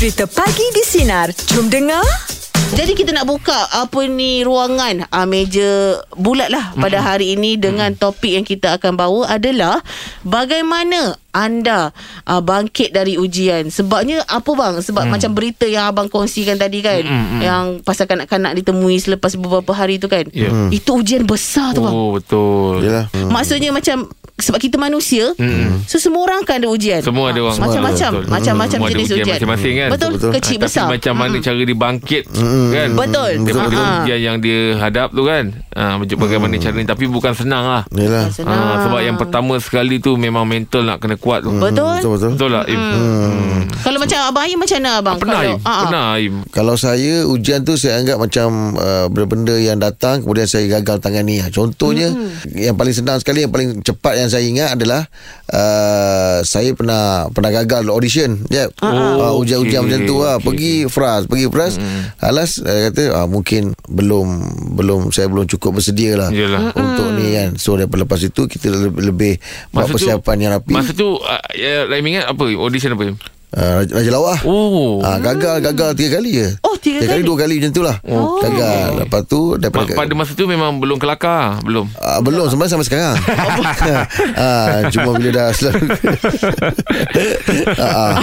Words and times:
Cerita 0.00 0.24
Pagi 0.24 0.64
di 0.72 0.80
Sinar. 0.80 1.28
Jom 1.52 1.68
dengar. 1.68 2.00
Jadi 2.72 2.96
kita 2.96 3.12
nak 3.12 3.28
buka 3.28 3.68
apa 3.68 4.08
ni 4.08 4.40
ruangan 4.40 5.04
uh, 5.12 5.28
meja 5.28 6.00
bulat 6.16 6.48
lah 6.48 6.72
pada 6.72 7.04
hari 7.04 7.36
ini 7.36 7.60
dengan 7.60 7.92
topik 7.92 8.32
yang 8.32 8.48
kita 8.48 8.80
akan 8.80 8.96
bawa 8.96 9.28
adalah 9.28 9.84
bagaimana 10.24 11.19
anda 11.30 11.94
uh, 12.24 12.40
bangkit 12.40 12.90
dari 12.90 13.14
ujian. 13.14 13.68
Sebabnya 13.68 14.22
apa 14.24 14.50
bang? 14.50 14.74
Sebab 14.78 15.02
hmm. 15.04 15.12
macam 15.12 15.30
berita 15.32 15.64
yang 15.64 15.88
abang 15.88 16.06
kongsikan 16.06 16.54
tadi 16.54 16.78
kan 16.78 17.00
Hmm, 17.00 17.24
hmm. 17.26 17.40
yang 17.40 17.64
pasal 17.80 18.04
kanak-kanak 18.04 18.52
ditemui 18.54 18.96
selepas 18.96 19.34
beberapa 19.34 19.70
hari 19.70 19.96
tu 19.96 20.06
kan. 20.06 20.26
Ya. 20.30 20.50
Hmm. 20.50 20.68
Itu 20.68 20.98
ujian 20.98 21.24
besar 21.24 21.72
tu 21.72 21.80
bang. 21.80 21.92
Oh 21.92 22.14
betul. 22.14 22.82
Yelah. 22.82 23.06
Hmm. 23.10 23.30
Maksudnya 23.30 23.70
macam 23.70 24.06
sebab 24.40 24.56
kita 24.56 24.80
manusia, 24.80 25.36
Hmm. 25.36 25.84
so 25.84 26.00
semua 26.00 26.24
orang 26.24 26.40
kan 26.42 26.56
ada 26.56 26.66
ujian. 26.66 27.04
Semua 27.04 27.28
ada 27.28 27.44
orang. 27.44 27.60
Macam-macam, 27.60 28.10
Betul. 28.16 28.32
macam-macam 28.32 28.78
ada 28.80 28.88
jenis 28.88 29.04
ujian 29.04 29.20
ujian. 29.20 29.34
masing-masing 29.36 29.74
kan? 29.76 29.88
Betul, 29.92 30.08
Betul, 30.08 30.16
betul. 30.16 30.32
kecil 30.32 30.56
Ah, 30.56 30.60
besar. 30.64 30.80
Tapi 30.80 30.92
macam 30.96 31.14
mana 31.14 31.36
cara 31.36 31.60
dia 31.60 31.76
bangkit 31.76 32.22
kan? 32.72 32.88
Betul. 32.96 33.30
Daripada 33.44 33.76
Ah, 33.76 33.84
ah. 33.84 33.96
ujian 34.00 34.18
yang 34.18 34.36
dia 34.40 34.60
hadap 34.80 35.08
tu 35.12 35.22
kan. 35.22 35.44
Macam 35.70 36.16
bagaimana 36.18 36.54
cara 36.56 36.72
ni 36.72 36.88
tapi 36.88 37.04
bukan 37.04 37.32
senang 37.36 37.64
lah. 37.68 37.82
Yelah. 37.92 38.32
Senang. 38.32 38.56
Ah, 38.56 38.76
sebab 38.80 39.00
yang 39.04 39.16
pertama 39.20 39.60
sekali 39.60 40.00
tu 40.00 40.16
memang 40.16 40.48
mental 40.48 40.88
nak 40.88 41.04
kena 41.04 41.19
kuat 41.20 41.40
tu. 41.40 41.52
Betul. 41.52 42.00
Betul 42.00 42.10
betul. 42.16 42.30
Betul 42.34 42.48
tak 42.50 42.64
Im? 42.66 42.80
Hmm. 42.80 43.60
Kalau 43.80 43.98
macam 43.98 44.18
Abang 44.22 44.44
Aim 44.44 44.56
macam 44.56 44.76
mana 44.76 44.90
Abang? 44.96 45.16
Pernah 45.16 45.38
Kalau, 45.38 45.50
Im? 45.50 45.60
ah, 45.60 45.68
ah. 45.68 45.80
Pernah 45.82 46.06
Im? 46.18 46.34
Kalau 46.48 46.74
saya 46.74 47.12
ujian 47.24 47.60
tu 47.60 47.74
saya 47.74 47.96
anggap 47.96 48.16
macam 48.16 48.48
uh, 48.74 49.06
benda 49.06 49.54
yang 49.54 49.76
datang 49.76 50.20
kemudian 50.20 50.44
saya 50.44 50.64
gagal 50.70 50.98
tangani. 50.98 51.38
Contohnya 51.48 52.08
Hmm. 52.10 52.32
yang 52.50 52.74
paling 52.74 52.92
senang 52.92 53.16
sekali 53.16 53.40
yang 53.40 53.50
paling 53.50 53.80
cepat 53.80 54.16
yang 54.16 54.28
saya 54.28 54.42
ingat 54.42 54.74
adalah 54.74 55.04
uh, 55.48 56.38
saya 56.42 56.72
pernah 56.72 57.02
pernah 57.30 57.50
gagal 57.52 57.86
audition. 57.88 58.40
Ya. 58.48 58.68
Ah, 58.78 59.12
Uh, 59.20 59.34
ujian-ujian 59.36 59.80
Okey, 59.80 59.86
macam 59.86 60.00
tu 60.02 60.16
lah. 60.18 60.34
okey, 60.34 60.44
Pergi 60.46 60.72
fras, 60.86 61.22
pergi 61.24 61.46
fras. 61.48 61.74
Alas 62.18 62.58
uh, 62.58 62.80
kata 62.86 63.02
uh, 63.14 63.26
mungkin 63.26 63.72
belum 63.86 64.26
belum 64.74 65.00
saya 65.10 65.26
belum 65.26 65.44
cukup 65.46 65.78
bersedia 65.78 66.16
lah 66.16 66.30
Yelah. 66.30 66.72
untuk 66.72 67.08
ni 67.12 67.32
kan. 67.32 67.50
So 67.56 67.74
daripada 67.74 68.02
lepas 68.02 68.20
itu 68.20 68.44
kita 68.44 68.70
lebih, 68.70 69.02
lebih 69.04 69.32
buat 69.70 69.88
persiapan 69.88 70.36
yang 70.38 70.50
rapi. 70.54 70.72
Masa 70.72 70.92
tu 70.92 71.09
uh, 71.18 71.42
ya, 71.56 71.88
Lain 71.90 72.06
ingat 72.06 72.30
apa 72.30 72.42
audition 72.54 72.94
apa? 72.94 73.18
Uh, 73.50 73.82
Raja, 73.82 73.92
Raja 73.98 74.10
Lawak. 74.10 74.38
Oh. 74.44 75.02
Ah, 75.02 75.18
gagal 75.18 75.58
gagal 75.60 75.90
tiga 75.98 76.10
kali 76.16 76.30
je. 76.32 76.48
Oh, 76.62 76.78
tiga 76.78 77.02
kali? 77.02 77.26
dua 77.26 77.36
kali 77.36 77.58
macam 77.58 77.72
tu 77.72 77.82
lah. 77.82 77.96
Oh. 78.06 78.38
Gagal. 78.38 79.02
Lepas 79.02 79.22
tu 79.26 79.40
Ma- 79.50 79.58
daripada 79.58 79.90
pada 79.90 80.12
masa 80.14 80.32
tu 80.32 80.46
memang 80.46 80.78
belum 80.78 80.96
kelakar 80.96 81.58
Belum 81.60 81.90
Ah, 81.98 82.22
belum 82.22 82.46
sebenarnya 82.46 82.72
sampai 82.72 82.86
sekarang. 82.86 83.16
ah, 84.38 84.86
cuma 84.88 85.18
bila 85.18 85.30
dah 85.32 85.48
selalu 85.50 85.82
ah, 87.76 87.82
ah, 87.82 88.14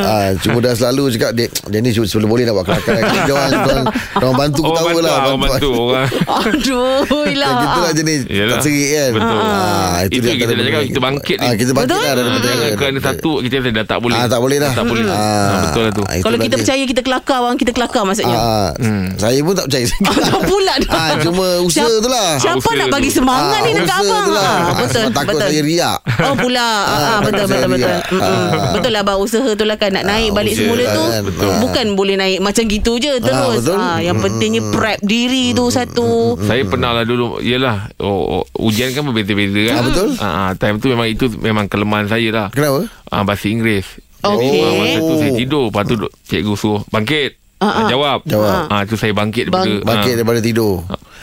ah, 0.00 0.28
cuma 0.40 0.58
dah 0.60 0.72
selalu 0.72 1.02
cakap 1.12 1.30
dia, 1.36 1.46
dia 1.50 1.78
ni 1.78 1.90
sebelum 1.92 2.28
boleh 2.28 2.48
nak 2.48 2.54
buat 2.56 2.66
kelakar. 2.66 2.96
Dia 3.20 3.32
orang, 3.32 3.52
orang, 3.60 3.84
orang 4.16 4.34
bantu 4.38 4.60
Orang 4.62 4.72
ketawa 4.72 4.88
bantu 4.88 5.00
lah. 5.00 5.10
lah, 5.10 5.20
Orang 5.20 5.40
bantu 5.40 5.70
orang 5.76 6.08
Aduh, 6.40 7.24
Yang 7.26 7.36
lah. 7.36 7.52
kita 7.60 7.78
lah 7.78 7.92
jenis 7.92 8.20
Yelah. 8.26 8.50
tak 8.50 8.60
serik 8.64 8.88
kan. 8.90 9.10
Betul. 9.12 9.38
Ah, 9.38 9.98
Itu 10.08 10.18
dia 10.18 10.34
kita 10.36 10.52
nak 10.52 10.64
cakap, 10.64 10.82
kita 10.88 11.00
bangkit 11.00 11.36
ni. 11.36 11.44
Ah, 11.44 11.54
kita 11.54 11.70
bangkit 11.70 11.90
Betul. 11.90 12.00
lah 12.00 12.14
daripada 12.16 12.38
Jangan 12.40 12.70
kerana 12.74 12.98
satu 12.98 13.30
Kita 13.44 13.54
dah 13.60 13.84
tak 13.86 13.98
boleh 14.00 14.16
Ah, 14.16 14.24
tak 14.24 14.40
boleh 14.40 14.56
dah. 14.56 14.69
Tak 14.72 14.84
boleh 14.84 15.02
ah, 15.06 15.62
Betul 15.64 15.82
lah 15.82 15.92
tu 15.92 16.02
Ah, 16.02 16.14
Kalau 16.18 16.36
kita 16.36 16.48
dia. 16.48 16.60
percaya 16.60 16.82
kita 16.84 17.00
kelakar 17.00 17.38
bang, 17.40 17.56
kita 17.56 17.70
kelakar 17.70 18.02
maksudnya. 18.02 18.34
Ah, 18.34 18.70
Saya 19.16 19.38
pun 19.40 19.52
tak 19.52 19.66
percaya 19.66 19.84
Ah, 20.30 20.40
pula 20.40 20.74
dah. 20.80 20.92
ah, 20.92 21.10
Cuma 21.18 21.46
usaha 21.60 21.84
Siap- 21.84 22.00
tu 22.00 22.08
lah 22.08 22.28
Siapa 22.36 22.56
usaha 22.56 22.74
nak 22.74 22.86
tu. 22.86 22.94
bagi 22.94 23.10
semangat 23.10 23.60
ni 23.60 23.72
dekat 23.72 23.98
abang? 23.98 24.24
tu 24.24 24.32
lah. 24.32 24.42
Ah, 24.42 24.58
Ah, 24.60 24.72
betul, 24.72 24.88
sebab 24.90 25.12
takut 25.12 25.32
betul. 25.32 25.46
saya 25.46 25.60
riak. 25.62 25.98
Oh 26.22 26.34
pula. 26.34 26.68
Ah, 26.80 26.98
Ah, 27.00 27.18
betul 27.20 27.44
betul 27.46 27.68
betul. 27.68 27.90
Ah. 28.16 28.50
Betul 28.70 28.90
lah 28.90 29.02
bang 29.02 29.18
usaha 29.18 29.50
tu 29.52 29.64
lah 29.64 29.76
kan 29.76 29.90
nak 29.90 30.04
naik 30.04 30.30
balik 30.30 30.52
usaha 30.52 30.62
semula 30.62 30.84
tu. 30.86 31.04
kan, 31.04 31.22
betul. 31.24 31.50
Bukan 31.60 31.86
boleh 31.92 32.14
naik 32.16 32.38
macam 32.40 32.62
gitu 32.64 32.92
je 32.96 33.12
terus. 33.18 33.60
betul. 33.60 33.76
Ah, 33.76 33.98
yang 33.98 34.16
pentingnya 34.16 34.62
prep 34.68 34.98
diri 35.00 35.50
tu 35.50 35.68
satu. 35.68 36.36
Saya 36.40 36.62
pernah 36.64 36.92
lah 36.92 37.02
dulu 37.02 37.38
Yelah 37.40 37.90
oh, 37.98 38.40
oh, 38.40 38.44
Ujian 38.60 38.90
kan 38.90 39.02
berbeza-beza 39.02 39.60
kan 39.64 39.74
Ah, 39.74 39.82
betul. 39.82 40.08
Time 40.56 40.76
tu 40.76 40.88
memang 40.88 41.06
Itu 41.06 41.26
memang 41.32 41.64
kelemahan 41.64 42.06
saya 42.06 42.28
lah 42.30 42.46
Kenapa? 42.48 42.86
ah, 43.06 43.22
Bahasa 43.22 43.46
Inggeris 43.46 43.86
Okey. 44.22 44.58
Ah, 44.58 44.72
Masa 44.76 44.98
tu 45.00 45.14
saya 45.16 45.32
tidur 45.32 45.64
Lepas 45.66 45.82
tu 45.84 45.94
cikgu 46.24 46.54
suruh 46.54 46.80
Bangkit 46.86 47.30
ah. 47.58 47.86
Jawab 47.86 48.24
Jawab. 48.24 48.68
ah, 48.68 48.82
tu 48.84 48.94
saya 48.94 49.10
bangkit 49.10 49.48
daripada 49.48 49.64
Bang- 49.66 49.84
Bangkit 49.86 50.12
daripada 50.14 50.40
tidur 50.40 50.74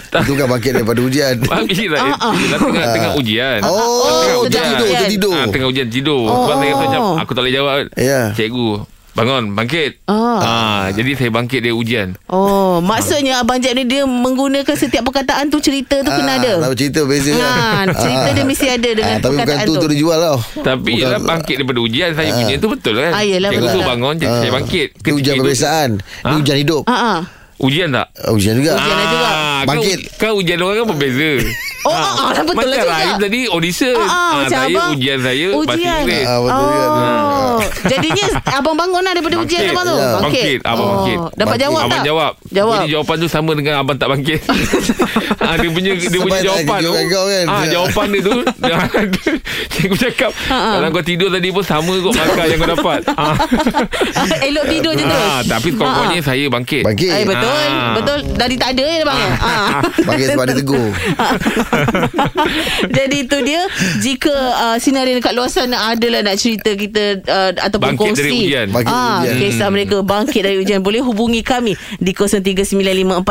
Itu 0.07 0.33
kan 0.33 0.47
bangkit 0.47 0.71
daripada 0.73 0.99
ujian 0.99 1.33
Bangkit 1.51 1.87
tak 1.87 1.99
Ah, 1.99 2.17
ah. 2.19 2.33
Yelah, 2.33 2.59
tengah, 2.59 2.85
tengah 2.91 3.11
ujian 3.15 3.59
Oh, 3.61 3.71
Oh, 3.71 4.43
tertidur, 4.45 4.87
ujian. 4.87 5.01
tertidur. 5.01 5.33
Ah, 5.35 5.45
tengah 5.47 5.67
ujian 5.67 5.87
tidur 5.87 6.21
oh. 6.23 6.35
Sebab 6.43 6.55
saya 6.55 6.71
rasa 6.71 6.83
macam 6.83 7.01
Aku 7.19 7.31
tak 7.31 7.41
boleh 7.43 7.55
jawab 7.55 7.75
Ya. 7.93 8.21
Cikgu 8.33 8.69
Bangun 9.17 9.43
Bangkit 9.51 10.05
Ah. 10.05 10.37
ah, 10.37 10.85
Jadi 10.89 11.17
saya 11.17 11.29
bangkit 11.29 11.59
dari 11.59 11.73
ujian 11.73 12.13
Oh, 12.27 12.77
maksudnya 12.79 13.41
abang 13.41 13.57
Jeb 13.57 13.73
ni 13.73 13.83
dia 13.83 14.05
menggunakan 14.05 14.69
setiap 14.71 15.01
perkataan 15.03 15.49
tu 15.49 15.57
cerita 15.57 15.97
tu 15.97 16.07
kena 16.07 16.37
ada. 16.37 16.61
Tapi 16.61 16.75
cerita 16.77 17.01
beza 17.03 17.33
Ah, 17.33 17.81
cerita 17.89 18.29
dia 18.29 18.45
mesti 18.45 18.67
ada 18.67 18.89
dengan 18.91 19.09
Ah, 19.09 19.19
Tapi 19.19 19.33
bukan 19.33 19.41
perkataan 19.43 19.65
tu 19.65 19.73
tu. 19.73 19.81
tu 19.81 19.87
dia 19.89 19.97
jual 19.97 20.17
tau 20.17 20.37
Tapi 20.55 20.77
Bukan- 20.87 21.01
yelah 21.01 21.19
bangkit 21.19 21.55
daripada 21.57 21.79
ujian 21.81 22.09
Saya 22.13 22.29
punya 22.31 22.55
tu 22.55 22.67
betul 22.69 22.93
kan 22.95 23.11
Ah, 23.11 23.23
yelah, 23.23 23.49
Cikgu 23.49 23.65
betul 23.65 23.79
lah. 23.79 23.87
bangun 23.89 24.13
jadi 24.15 24.35
Saya 24.37 24.51
bangkit 24.53 24.87
Ini 24.95 25.11
ujian 25.11 25.33
itu- 25.33 25.41
peperiksaan 25.41 25.89
Ini 25.97 26.29
Ah? 26.29 26.37
ujian 26.37 26.57
hidup 26.59 26.83
Ah, 26.85 26.93
ah. 26.93 27.19
Ujian 27.57 27.89
tak? 27.89 28.07
Ah, 28.13 28.29
Ujian 28.31 28.53
juga 28.53 28.71
Ujian 28.71 28.93
lah 28.93 29.07
juga. 29.07 29.25
kan- 29.25 29.65
Bangkit. 29.65 29.99
Kan 30.15 30.29
ujian 30.31 30.57
orang 30.61 30.77
kan 30.77 30.87
berbeza. 30.93 31.29
Oh, 31.87 31.93
ah, 31.93 32.03
ah, 32.29 32.43
betul 32.43 32.67
lah 32.67 32.75
Macam 32.75 32.83
juga. 32.83 32.91
Rahim 32.93 33.15
tadi 33.17 33.39
audition. 33.47 33.95
Ah, 33.95 34.03
ah, 34.03 34.11
Ah, 34.17 34.33
macam 34.37 34.51
saya 34.51 34.67
abang 34.69 34.89
ujian 34.91 35.17
saya 35.17 35.47
bahasa 35.47 35.61
ujian. 35.63 35.97
Inggeris. 35.97 36.25
Ah, 36.27 36.37
tu. 36.37 36.65
Oh, 36.67 37.59
jadinya 37.91 38.25
abang 38.51 38.75
bangun 38.75 39.01
lah 39.01 39.11
daripada 39.11 39.35
ujian 39.37 39.61
Bangkit. 39.61 39.71
abang 39.71 39.85
tu. 39.85 39.95
Ya. 39.95 40.09
Bangkit, 40.19 40.59
abang 40.63 40.87
bangkit. 40.89 41.17
Dapat 41.17 41.37
Bangkit. 41.39 41.61
jawab 41.63 41.79
abang 41.79 41.91
tak? 41.93 42.05
jawab. 42.05 42.31
Jawab. 42.49 42.75
Jadi 42.75 42.87
jawapan 42.91 43.15
tu 43.15 43.27
sama 43.27 43.51
dengan 43.53 43.73
abang 43.77 43.95
tak 43.95 44.07
bangkit. 44.09 44.39
ah, 45.45 45.55
dia 45.55 45.69
punya 45.69 45.91
dia 45.93 46.19
punya 46.19 46.39
jawapan 46.43 46.77
tu. 46.77 46.91
kan? 46.91 47.45
Ah, 47.47 47.63
jawapan 47.65 48.05
dia 48.09 48.21
tu. 48.21 48.35
Cikgu 49.73 49.95
cakap, 49.99 50.31
Ah, 50.47 50.79
kalau 50.79 50.89
kau 50.91 51.03
tidur 51.03 51.29
tadi 51.29 51.47
pun 51.47 51.61
sama 51.61 51.93
kot 51.99 52.13
markah 52.13 52.45
yang 52.45 52.57
kau 52.57 52.69
dapat. 52.69 52.99
Ah. 53.13 53.35
Elok 54.39 54.65
tidur 54.67 54.91
je 54.91 55.03
terus. 55.03 55.23
Ah, 55.23 55.41
tapi 55.43 55.69
pokoknya 55.71 56.19
saya 56.19 56.45
bangkit. 56.47 56.83
Bangkit 56.83 57.09
Eh 57.09 57.23
betul, 57.23 57.67
Ah. 57.69 57.93
betul. 57.93 58.19
Dari 58.33 58.55
tak 58.55 58.69
ada 58.73 58.85
je 58.85 59.03
bang. 59.03 59.19
Ah. 59.37 59.69
Bangkit 60.03 60.27
sebab 60.29 60.45
dia 60.45 60.55
tegur 60.57 60.87
Jadi 62.97 63.17
itu 63.19 63.37
dia 63.41 63.61
jika 63.99 64.33
uh, 64.33 64.77
sinari 64.77 65.13
dekat 65.13 65.33
luar 65.33 65.47
sana 65.47 65.89
adalah 65.89 66.21
nak 66.21 66.35
cerita 66.35 66.71
kita 66.71 67.03
uh, 67.23 67.51
ataupun 67.55 67.93
Bangkit 67.93 68.01
kongsi 68.09 68.21
dari 68.21 68.31
ujian. 68.37 68.65
Bangkit 68.67 68.87
dari 68.87 68.99
ah, 68.99 69.17
ujian. 69.19 69.37
kisah 69.39 69.69
mereka 69.69 69.95
bangkit 70.01 70.41
dari 70.41 70.57
ujian 70.57 70.79
boleh 70.79 71.01
hubungi 71.01 71.41
kami 71.41 71.71
di 71.95 72.11
0395432000 72.11 73.25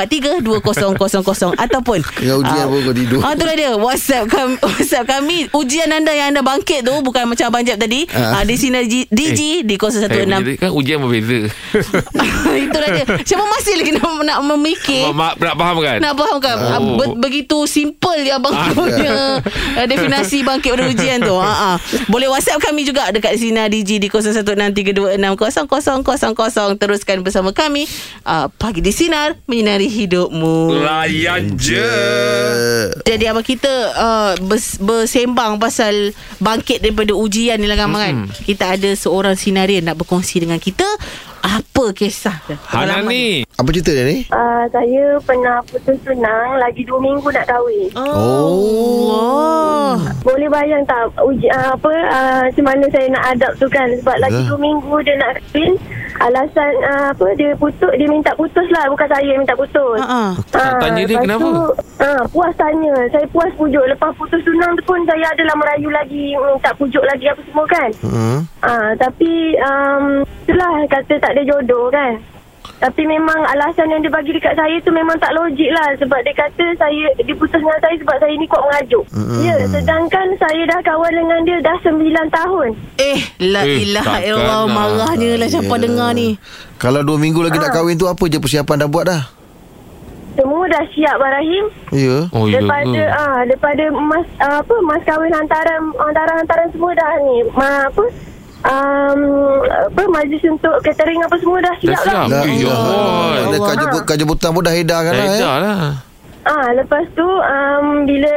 ataupun 1.65 1.99
Tengah 2.03 2.37
ujian 2.37 2.65
pun 2.67 2.79
kau 2.83 2.95
tidur. 2.95 3.19
Ah 3.21 3.33
itulah 3.33 3.55
dia 3.55 3.71
WhatsApp 3.75 4.25
kami 4.27 4.55
WhatsApp 4.69 5.07
kami 5.07 5.37
ujian 5.53 5.89
anda 5.89 6.13
yang 6.13 6.29
anda 6.29 6.43
bangkit 6.43 6.83
tu 6.83 6.95
bukan 7.01 7.27
macam 7.27 7.47
abang 7.47 7.63
Jeb 7.63 7.77
tadi 7.77 8.07
ah. 8.11 8.37
Ah. 8.37 8.45
di 8.45 8.55
sinar 8.55 8.85
G- 8.85 9.09
DG 9.09 9.41
di 9.63 9.75
Saya 9.77 10.09
016 10.09 10.43
punya 10.43 10.59
kan 10.59 10.71
ujian 10.73 10.99
berbeza. 10.99 11.39
itulah 12.57 12.89
dia 12.91 13.05
siapa 13.23 13.45
masih 13.47 13.75
lagi 13.77 13.93
nak, 13.93 14.11
nak 14.21 14.39
memikir 14.47 15.03
nak 15.09 15.55
faham 15.55 15.77
kan? 15.79 15.99
nak 15.99 16.15
faham 16.15 16.39
kan 16.39 16.57
Oh. 16.77 16.99
Be- 16.99 17.17
Begitu 17.19 17.65
simple 17.65 18.21
je 18.21 18.33
Abang 18.37 18.53
punya 18.77 19.41
uh, 19.41 19.87
Definasi 19.91 20.45
bangkit 20.45 20.77
pada 20.77 20.85
ujian 20.87 21.19
tu. 21.25 21.37
Ha, 21.37 21.53
ha. 21.53 21.71
Boleh 22.13 22.29
whatsapp 22.29 22.61
kami 22.61 22.85
juga 22.85 23.09
Dekat 23.11 23.41
Sina 23.41 23.67
DG 23.67 23.99
Di 23.99 24.09
0163260000 24.13 26.77
Teruskan 26.77 27.17
bersama 27.25 27.51
kami. 27.57 27.89
Uh, 28.23 28.47
Pagi 28.61 28.85
di 28.85 28.93
Sinar 28.93 29.41
Menyinari 29.49 29.89
hidupmu. 29.89 30.85
Layan 30.85 31.57
je. 31.57 31.89
jadi 33.03 33.33
abang 33.33 33.47
kita 33.47 33.73
uh, 33.97 34.33
bers, 34.45 34.77
bersembang 34.79 35.57
pasal 35.57 36.13
bangkit 36.43 36.85
daripada 36.85 37.17
ujian 37.17 37.57
ni 37.57 37.67
lah 37.67 37.79
kan, 37.79 37.91
kan? 37.93 38.17
Kita 38.45 38.77
ada 38.77 38.91
seorang 38.93 39.39
sinarian 39.39 39.87
nak 39.87 40.03
berkongsi 40.03 40.43
dengan 40.43 40.61
kita 40.61 40.87
apa 41.47 41.85
kisah 41.95 42.37
dia. 42.51 42.59
Hana 42.67 43.07
Pengalaman 43.07 43.15
ni. 43.15 43.25
Apa 43.55 43.69
cerita 43.71 43.91
dia 43.95 44.05
ni? 44.05 44.19
Uh, 44.29 44.65
saya 44.75 45.03
pernah 45.23 45.63
putus 45.71 45.97
tunang 46.03 46.59
lagi 46.59 46.83
dua 46.83 46.99
minggu 46.99 47.29
nak 47.31 47.47
kahwin. 47.47 47.89
Oh. 47.95 48.11
oh. 49.15 49.95
Boleh 50.27 50.51
bayang 50.51 50.83
tak 50.91 51.07
uji, 51.23 51.47
uh, 51.55 51.79
apa 51.79 51.93
uh, 52.11 52.41
macam 52.51 52.65
mana 52.67 52.85
saya 52.91 53.07
nak 53.15 53.25
adap 53.33 53.53
tu 53.63 53.67
kan 53.71 53.87
sebab 54.03 54.17
lagi 54.19 54.43
Yalah. 54.43 54.49
dua 54.51 54.59
minggu 54.59 54.95
dia 55.07 55.15
nak 55.23 55.33
kahwin 55.39 55.73
alasan 56.21 56.73
uh, 56.83 57.07
apa 57.13 57.27
dia 57.37 57.53
putus 57.57 57.93
dia 57.97 58.09
minta 58.09 58.33
putus 58.35 58.67
lah 58.73 58.85
bukan 58.89 59.09
saya 59.09 59.27
yang 59.27 59.41
minta 59.43 59.57
putus. 59.57 59.99
Ha 60.01 60.07
ah. 60.07 60.31
Ah, 60.57 60.79
Tanya 60.81 61.03
dia 61.05 61.19
kenapa? 61.21 61.45
Tu, 61.45 61.55
ah, 62.03 62.23
puas 62.31 62.53
tanya. 62.57 62.95
Saya 63.13 63.27
puas 63.31 63.51
pujuk. 63.57 63.85
Lepas 63.89 64.13
putus 64.17 64.41
tunang 64.45 64.73
tu 64.79 64.83
pun 64.87 65.01
saya 65.05 65.27
adalah 65.33 65.55
merayu 65.59 65.89
lagi. 65.93 66.35
Minta 66.37 66.71
pujuk 66.77 67.05
lagi 67.05 67.27
apa 67.29 67.41
semua 67.45 67.67
kan. 67.69 67.91
Hmm. 68.05 68.39
Ah, 68.63 68.91
tapi 68.97 69.57
um, 69.61 70.05
itulah 70.47 70.73
kata 70.89 71.15
tak 71.21 71.33
ada 71.35 71.43
jodoh 71.45 71.89
kan. 71.93 72.36
Tapi 72.77 73.03
memang 73.03 73.41
alasan 73.47 73.89
yang 73.89 73.99
dia 73.99 74.11
bagi 74.11 74.31
dekat 74.31 74.53
saya 74.53 74.77
tu 74.79 74.91
memang 74.91 75.17
tak 75.17 75.33
logik 75.33 75.71
lah. 75.71 75.97
Sebab 75.97 76.19
dia 76.21 76.35
kata 76.35 76.65
saya 76.77 77.05
dia 77.17 77.33
putus 77.33 77.57
dengan 77.57 77.79
saya 77.79 77.97
sebab 77.97 78.17
saya 78.17 78.33
ni 78.33 78.45
kuat 78.45 78.63
mengajuk. 78.63 79.05
Mm-mm. 79.11 79.41
Ya, 79.41 79.57
sedangkan 79.67 80.27
saya 80.37 80.63
dah 80.67 80.81
kawan 80.83 81.09
dengan 81.11 81.41
dia 81.43 81.59
dah 81.59 81.77
9 81.81 81.97
tahun. 82.31 82.69
Eh, 82.99 83.19
la 83.47 83.61
Eh, 83.63 83.81
ilaha 83.83 84.05
takkan 84.13 84.23
illallah 84.23 84.61
lah. 84.61 84.69
marahnya 84.69 85.31
lah 85.37 85.49
siapa 85.49 85.67
Yelah. 85.67 85.81
dengar 85.81 86.11
ni. 86.13 86.29
Kalau 86.77 87.01
dua 87.01 87.17
minggu 87.17 87.41
lagi 87.41 87.57
nak 87.57 87.71
Ah. 87.71 87.75
kahwin 87.75 87.97
tu 87.97 88.05
Apa 88.05 88.25
je 88.27 88.37
persiapan 88.37 88.77
dah 88.79 88.91
buat 88.91 89.05
dah 89.07 89.23
Semua 90.35 90.69
dah 90.69 90.85
siap 90.87 91.17
Abang 91.17 91.33
Rahim. 91.33 91.65
Ya 91.91 92.29
Oh, 92.31 92.45
ya 92.45 92.61
daripada 92.61 93.01
ah 93.11 93.41
daripada 93.43 93.85
mas 93.91 94.29
ah, 94.37 94.61
apa 94.61 94.75
mas 94.83 95.01
kahwin 95.03 95.33
hantaran 95.33 95.81
hantaran-hantaran 95.97 96.69
semua 96.71 96.93
dah 96.93 97.09
ni. 97.23 97.37
Ma 97.51 97.89
apa 97.89 98.05
um, 98.67 99.21
apa 99.67 100.03
majlis 100.11 100.43
untuk 100.47 100.75
catering 100.83 101.21
apa 101.23 101.37
semua 101.39 101.59
dah 101.63 101.75
siap 101.79 102.01
siap. 102.03 102.27
lah. 102.29 102.45
Ya 102.47 102.71
Allah. 102.71 103.51
Dah 103.51 103.61
Kajebut, 103.63 104.03
kajbutan 104.05 104.51
pun 104.53 104.63
dah 104.63 104.75
edarkan 104.75 105.13
Dah 105.15 105.25
lah 105.25 105.35
eh. 105.35 105.59
lah. 105.63 106.06
Ah 106.47 106.71
lepas 106.71 107.03
tu 107.19 107.27
um, 107.27 108.07
bila 108.07 108.35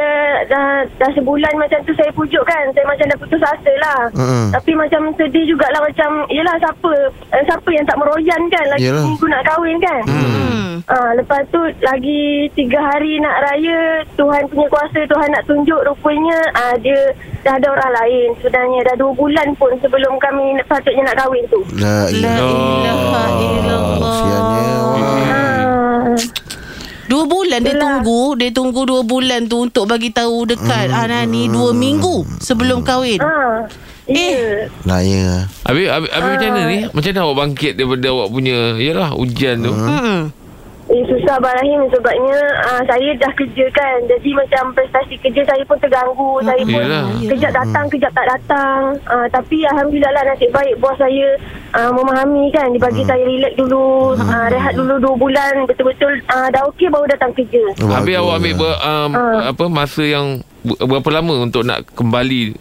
dah 0.50 0.81
dah 0.97 1.09
sebulan 1.13 1.53
macam 1.61 1.77
tu 1.85 1.94
saya 1.94 2.09
pujuk 2.17 2.41
kan 2.41 2.65
saya 2.73 2.81
macam 2.89 3.06
dah 3.06 3.17
putus 3.21 3.41
asa 3.45 3.73
lah. 3.77 4.01
Mm-mm. 4.17 4.50
Tapi 4.50 4.71
macam 4.73 5.13
sedih 5.13 5.45
jugalah 5.45 5.77
macam 5.77 6.25
yelah 6.33 6.57
siapa 6.57 6.94
eh, 7.38 7.44
siapa 7.45 7.69
yang 7.69 7.85
tak 7.85 7.97
meroyan 8.01 8.41
kan 8.50 8.65
lagi 8.73 8.89
Yelah. 8.89 9.06
minggu 9.06 9.25
nak 9.29 9.45
kahwin 9.45 9.77
kan. 9.77 10.01
Hmm. 10.09 10.81
Ah, 10.89 11.13
lepas 11.13 11.45
tu 11.53 11.61
lagi 11.85 12.50
tiga 12.57 12.81
hari 12.81 13.21
nak 13.21 13.45
raya 13.45 14.01
Tuhan 14.17 14.41
punya 14.50 14.65
kuasa 14.73 15.06
Tuhan 15.06 15.29
nak 15.29 15.45
tunjuk 15.45 15.77
rupanya 15.85 16.39
ah, 16.57 16.73
dia 16.81 17.13
dah 17.45 17.61
ada 17.61 17.67
orang 17.69 17.94
lain 17.94 18.27
sebenarnya 18.41 18.89
dah 18.89 18.95
dua 18.97 19.13
bulan 19.13 19.47
pun 19.61 19.69
sebelum 19.85 20.17
kami 20.17 20.57
patutnya 20.65 21.13
nak 21.13 21.17
kahwin 21.21 21.45
tu. 21.53 21.61
La 21.77 22.09
La 22.09 22.38
ilaha 22.41 23.21
illallah. 23.38 24.17
Ah, 24.33 24.69
Dua 27.09 27.25
bulan 27.25 27.59
dia 27.59 27.73
Yelah. 27.73 27.81
tunggu 27.81 28.21
Dia 28.35 28.50
tunggu 28.50 28.81
dua 28.85 29.01
bulan 29.01 29.41
tu 29.45 29.65
Untuk 29.65 29.83
bagi 29.83 30.09
tahu 30.09 30.45
dekat 30.45 30.88
Hmm. 30.88 30.95
Hanani 30.95 31.50
Dua 31.50 31.73
minggu 31.73 32.21
Sebelum 32.38 32.81
kahwin 32.81 33.17
ah, 33.19 33.65
Eh. 34.06 34.65
ya. 34.65 34.69
Naya 34.85 35.45
Habis, 35.61 35.85
habis, 35.85 36.09
habis 36.09 36.29
macam 36.31 36.50
mana 36.51 36.61
ni? 36.65 36.77
Macam 36.88 37.09
mana 37.09 37.19
awak 37.23 37.38
bangkit 37.39 37.73
daripada 37.75 38.07
awak 38.07 38.27
punya 38.29 38.57
Yalah 38.75 39.09
ujian 39.13 39.56
tu 39.59 39.69
Hmm. 39.69 40.21
Eh 40.89 41.06
susah 41.06 41.38
Abang 41.38 41.53
Rahim 41.53 41.86
sebabnya 41.88 42.33
ah, 42.63 42.81
saya 42.83 43.13
dah 43.15 43.30
kerja 43.31 43.65
kan. 43.69 43.97
Jadi 44.06 44.33
macam 44.33 44.74
prestasi 44.74 45.15
kerja 45.18 45.45
saya 45.45 45.62
pun 45.62 45.77
terganggu. 45.77 46.41
Saya 46.41 46.62
pun 46.63 46.81
Yelah. 46.81 47.06
kejap 47.30 47.51
datang, 47.53 47.86
kejap 47.88 48.09
tak 48.12 48.25
datang. 48.27 48.81
Ah, 49.06 49.30
tapi 49.30 49.62
Alhamdulillah 49.63 50.09
lah 50.09 50.24
nasib 50.25 50.50
baik 50.50 50.75
bos 50.77 50.97
saya 50.97 51.38
ah, 51.71 51.94
memahami 51.94 52.50
kan. 52.50 52.74
Dia 52.74 52.81
bagi 52.81 53.06
saya 53.06 53.21
relax 53.21 53.53
dulu, 53.53 54.18
ah, 54.19 54.50
rehat 54.50 54.74
dulu 54.74 54.97
dua 54.97 55.15
bulan. 55.15 55.53
Betul-betul 55.63 56.09
ah, 56.25 56.50
dah 56.50 56.65
okey 56.68 56.89
baru 56.89 57.06
datang 57.06 57.31
kerja. 57.31 57.62
Habis 57.77 57.85
Bagus. 58.09 58.19
awak 58.19 58.35
ambil 58.35 58.53
ber, 58.56 58.74
um, 58.81 59.12
Ah. 59.12 59.39
apa 59.47 59.63
masa 59.65 60.01
yang 60.01 60.27
ber- 60.59 60.81
berapa 60.81 61.09
lama 61.12 61.33
untuk 61.39 61.62
nak 61.63 61.85
kembali 61.94 62.57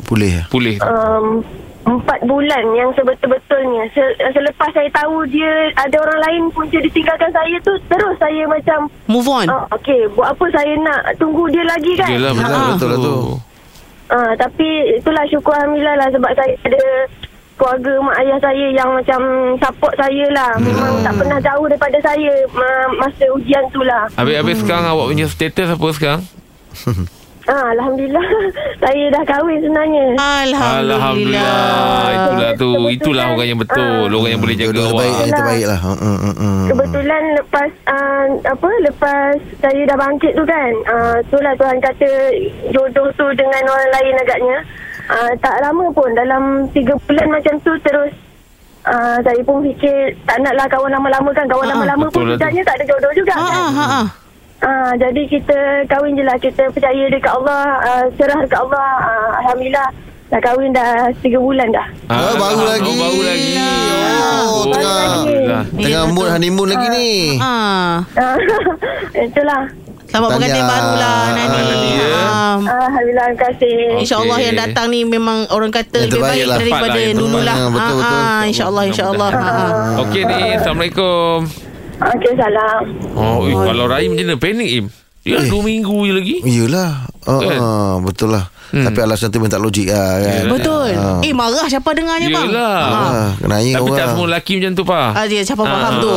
Pulih 0.00 0.40
pulih? 0.48 0.80
Um, 0.80 1.44
empat 1.80 2.18
bulan 2.22 2.64
yang 2.72 2.90
sebetul-betulnya 2.92 3.86
Se- 3.88 4.16
Selepas 4.30 4.70
saya 4.70 4.90
tahu 4.90 5.22
dia 5.26 5.46
ada 5.74 5.96
orang 5.96 6.20
lain 6.20 6.42
punca 6.50 6.76
ditinggalkan 6.76 7.30
saya 7.30 7.56
tu 7.60 7.72
Terus 7.86 8.14
saya 8.16 8.42
macam 8.44 8.78
Move 9.06 9.26
on 9.26 9.46
oh, 9.46 9.64
Okay 9.72 10.04
buat 10.10 10.30
apa 10.30 10.44
saya 10.50 10.74
nak 10.78 11.00
tunggu 11.16 11.46
dia 11.48 11.62
lagi 11.62 11.92
kan 11.94 12.10
Yelah 12.10 12.32
betul, 12.32 12.50
Ah. 12.50 12.68
Betul 12.70 12.88
lah 12.88 12.98
tu. 12.98 13.14
Ah, 14.08 14.32
tapi 14.34 14.68
itulah 14.94 15.24
syukur 15.26 15.52
Alhamdulillah 15.52 15.96
lah 15.96 16.08
sebab 16.08 16.32
saya 16.32 16.52
ada 16.62 16.82
keluarga 17.54 17.92
mak 18.00 18.16
ayah 18.18 18.38
saya 18.38 18.66
yang 18.70 18.88
macam 18.88 19.20
support 19.58 19.90
saya 19.92 20.24
lah. 20.30 20.54
Memang 20.56 21.02
tak 21.02 21.12
pernah 21.12 21.38
jauh 21.38 21.66
daripada 21.66 21.98
saya 22.00 22.30
ma- 22.48 22.94
masa 22.96 23.26
ujian 23.28 23.66
tu 23.68 23.82
lah. 23.82 24.06
Habis-habis 24.14 24.62
sekarang 24.62 24.86
awak 24.86 25.06
punya 25.08 25.26
status 25.26 25.68
apa 25.68 25.86
sekarang? 25.90 26.22
Ah, 27.48 27.72
Alhamdulillah 27.72 28.26
saya 28.84 29.04
dah 29.08 29.22
kahwin 29.24 29.56
sebenarnya. 29.58 30.04
Alhamdulillah, 30.12 30.92
Alhamdulillah. 30.92 32.12
Itulah 32.12 32.50
tu. 32.54 32.70
Kebetulan- 32.70 32.92
Itulah 32.94 33.24
orang 33.26 33.48
yang 33.48 33.58
betul. 33.58 33.88
Ah. 34.04 34.04
Orang 34.10 34.28
yang 34.28 34.40
boleh 34.40 34.56
jaga 34.58 34.80
awak. 34.82 34.92
terbaik 34.92 35.16
Yang 35.18 35.32
terbaik 35.34 35.64
lah 35.64 35.78
Hmm, 35.78 35.96
hmm, 35.96 36.18
hmm, 36.18 36.34
hmm. 36.34 36.66
Kebetulan 36.68 37.22
lepas 37.34 37.70
uh, 37.88 38.24
apa 38.44 38.68
lepas 38.82 39.32
saya 39.58 39.80
dah 39.82 39.96
bangkit 39.96 40.32
tu 40.34 40.44
kan. 40.44 40.70
Uh, 40.84 41.16
itulah 41.22 41.52
Tuhan 41.54 41.76
kata 41.78 42.10
jodoh 42.68 43.08
tu 43.14 43.26
dengan 43.32 43.62
orang 43.64 43.90
lain 43.92 44.14
agaknya. 44.18 44.58
Uh, 45.08 45.32
tak 45.40 45.56
lama 45.58 45.88
pun 45.88 46.08
dalam 46.12 46.42
3 46.68 46.84
bulan 47.02 47.26
macam 47.28 47.54
tu 47.60 47.72
terus 47.80 48.12
Uh, 48.80 49.20
saya 49.20 49.36
pun 49.42 49.60
fikir 49.60 49.92
tak 50.24 50.40
naklah 50.40 50.64
kawan 50.64 50.88
lama-lama 50.88 51.28
kan 51.34 51.44
kawan 51.44 51.66
Ah, 51.66 51.76
lama-lama 51.76 52.06
pun 52.08 52.24
lah 52.24 52.40
sebenarnya 52.40 52.62
tak 52.64 52.76
ada 52.78 52.84
jodoh 52.88 53.12
juga 53.12 53.34
Ha 53.34 53.42
kan. 53.42 53.58
ah, 53.58 53.68
ha 53.68 53.84
ah. 54.00 54.06
Ah, 54.58 54.90
jadi 54.92 55.22
kita 55.24 55.54
kahwin 55.86 56.12
je 56.12 56.22
lah 56.22 56.34
Kita 56.34 56.66
percaya 56.68 57.06
dekat 57.06 57.30
Allah 57.30 57.62
uh, 57.78 58.04
Serah 58.12 58.42
dekat 58.42 58.58
Allah 58.58 58.88
uh, 58.98 59.30
Alhamdulillah 59.38 59.86
Dah 60.28 60.40
kahwin 60.40 60.70
dah 60.70 61.08
3 61.14 61.24
bulan 61.38 61.70
dah 61.70 61.86
Ah, 62.06 62.34
baru 62.34 62.66
lagi. 62.66 62.84
Oh, 62.84 62.96
baru 62.98 63.20
lagi. 63.22 63.50
Oh, 63.54 64.62
Baru 64.66 64.72
tengah 64.74 64.96
lagi. 64.98 65.36
Tengah 65.78 66.04
mood 66.08 66.28
honeymoon 66.28 66.68
lagi 66.68 66.86
ni 66.90 67.10
Ah, 67.38 68.02
Itulah 69.30 69.62
Selamat 70.04 70.28
Tahniah. 70.30 70.48
bergantian 70.48 70.66
baru 70.66 70.92
lah 70.96 71.20
Nani 71.30 71.90
ya. 71.94 72.08
um, 72.24 72.60
Alhamdulillah 72.66 73.26
Terima 73.28 73.40
kasih 73.40 73.76
Oh. 73.88 74.00
InsyaAllah 74.00 74.38
yang 74.40 74.56
datang 74.58 74.86
ni 74.88 75.00
Memang 75.02 75.38
orang 75.48 75.70
kata 75.70 75.96
Yang 76.00 76.10
Lebih 76.10 76.22
baik 76.24 76.44
lah. 76.44 76.56
daripada 76.58 76.82
Tepat 76.82 76.90
lah, 76.90 77.04
yang 77.04 77.16
dulu 77.16 77.38
lah 77.38 77.56
terbaik. 77.56 77.70
Betul, 77.70 77.86
Ah, 77.86 77.94
betul. 77.94 78.18
ah, 78.18 78.42
InsyaAllah 78.44 78.84
InsyaAllah 78.84 79.28
Ha, 79.30 79.38
ha. 79.38 80.02
Okey 80.02 80.22
ni. 80.24 80.38
Assalamualaikum. 80.52 81.67
Okey 81.98 82.32
salam 82.34 82.82
Oh, 83.12 83.42
eh, 83.42 83.54
kalau 83.54 83.90
Rahim 83.90 84.14
macam 84.14 84.26
mana? 84.28 84.38
Panik 84.38 84.70
Im. 84.70 84.86
Ya, 85.26 85.42
Eh. 85.42 85.50
dua 85.50 85.60
minggu 85.60 86.06
je 86.06 86.12
lagi. 86.14 86.36
Yelah 86.40 86.90
uh, 87.26 87.40
Kan? 87.42 87.58
uh, 87.58 87.94
Betul 88.00 88.32
lah 88.32 88.46
Hmm. 88.68 88.84
Tapi 88.84 88.98
alasan 89.00 89.28
tu 89.28 89.36
memang 89.36 89.48
tak 89.48 89.58
logik 89.58 89.88
lah 89.88 90.18
kan 90.18 90.28
Yelah. 90.38 90.50
Betul 90.50 90.88
Ah. 90.90 91.20
Eh 91.20 91.32
marah 91.32 91.64
siapa 91.64 91.88
dengarnya 91.90 92.28
bang 92.28 92.46
Yelah. 92.48 92.76
Ha. 92.76 93.00
Ah, 93.00 93.28
Kenanya 93.38 93.72
Tapi 93.72 93.88
tak 93.88 93.94
orang 93.94 94.08
semua 94.10 94.26
lelaki 94.26 94.52
macam 94.54 94.72
tu, 94.72 94.84
Pa. 94.84 95.00
Ah, 95.10 95.24
dia 95.24 95.40
siapa 95.40 95.62
Ah. 95.62 95.68
faham 95.70 95.92
tu 95.98 96.12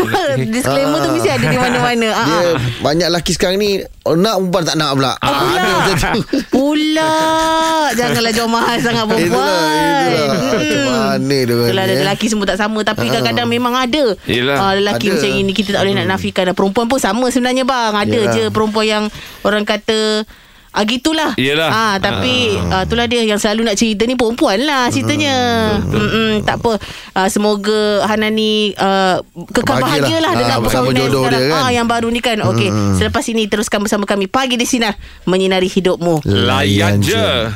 Disclaimer 0.52 0.98
tu 0.98 1.08
mesti 1.10 1.30
ada 1.30 1.44
di 1.44 1.56
mana-mana 1.56 2.08
ah. 2.16 2.26
Dia 2.26 2.40
banyak 2.80 3.06
lelaki 3.08 3.32
sekarang 3.32 3.56
ni 3.56 3.70
oh, 4.02 4.14
Nak 4.14 4.34
perempuan 4.36 4.62
tak 4.64 4.76
nak 4.76 4.90
pula 4.92 5.12
Ah, 5.16 5.30
Ada 5.30 5.70
pula. 5.86 6.10
Pula 6.48 7.12
Janganlah 7.98 8.32
jual 8.32 8.48
mahal 8.48 8.76
sangat 8.78 9.04
perempuan 9.04 9.38
Itulah 9.38 9.62
Itulah 10.02 10.36
Macam 10.52 10.80
Hmm. 10.82 11.08
mana 11.12 11.36
dia 11.36 11.54
Itulah 11.54 11.70
ni, 11.78 11.78
ada 11.84 11.94
eh? 11.94 12.00
lelaki 12.02 12.26
semua 12.26 12.46
tak 12.46 12.56
sama 12.56 12.80
Tapi 12.80 13.04
kadang-kadang 13.06 13.46
memang 13.46 13.74
ada 13.74 14.04
Yelah. 14.24 14.56
Ah, 14.56 14.72
Lelaki 14.72 15.06
Ada. 15.06 15.14
macam 15.14 15.30
ini 15.36 15.52
Kita 15.52 15.68
tak 15.72 15.82
boleh 15.82 15.94
nak 15.94 16.08
nafikan 16.08 16.44
Dan 16.44 16.54
Perempuan 16.54 16.86
pun 16.86 16.98
sama 16.98 17.28
sebenarnya 17.28 17.62
bang 17.62 17.92
Ada 17.94 18.10
Yelah. 18.18 18.32
je 18.32 18.44
perempuan 18.48 18.86
yang 18.86 19.04
Orang 19.42 19.62
kata 19.62 20.24
Ah 20.72 20.82
gitulah. 20.82 21.36
Yelah. 21.36 21.68
ah, 21.68 21.96
Tapi 21.96 22.32
ah, 22.66 22.82
Itulah 22.82 23.04
dia 23.04 23.20
Yang 23.22 23.40
selalu 23.40 23.60
nak 23.62 23.76
cerita 23.76 24.02
ni 24.02 24.14
Perempuan 24.14 24.56
lah 24.58 24.88
ceritanya. 24.88 25.34
Mm-mm, 25.78 26.40
Tak 26.42 26.58
apa. 26.58 26.80
Ah, 27.12 27.28
Semoga 27.28 27.80
Hana 28.02 28.26
ni 28.26 28.72
ah, 28.74 29.20
Kekal 29.48 29.78
Bahagialah. 29.78 29.84
bahagia 30.00 30.18
lah 30.18 30.32
Dengan 30.32 30.48
Ah, 30.50 30.58
bersama 30.58 30.88
perkahwinan 30.88 31.00
jodoh 31.06 31.22
sekarang. 31.22 31.42
dia 31.42 31.52
kan. 31.52 31.60
ah, 31.60 31.70
Yang 31.70 31.86
baru 31.86 32.08
ni 32.08 32.20
kan? 32.20 32.38
Okey 32.46 32.68
Selepas 32.94 33.24
ini 33.26 33.42
Teruskan 33.46 33.80
bersama 33.80 34.04
kami. 34.04 34.24
Pagi 34.26 34.56
di 34.56 34.64
Sinar 34.64 34.96
Menyinari 35.22 35.68
hidupmu. 35.68 36.24
Layan 36.24 36.98
je. 36.98 37.52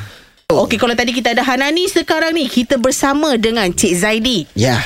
Okey 0.46 0.76
kalau 0.76 0.92
tadi 0.92 1.10
kita 1.10 1.32
ada 1.32 1.42
Hanani 1.42 1.84
Sekarang 1.86 2.30
ni 2.30 2.46
Kita 2.46 2.76
bersama 2.76 3.34
dengan 3.34 3.66
Cik 3.66 3.92
Zaidi. 3.94 4.44
Ya 4.52 4.76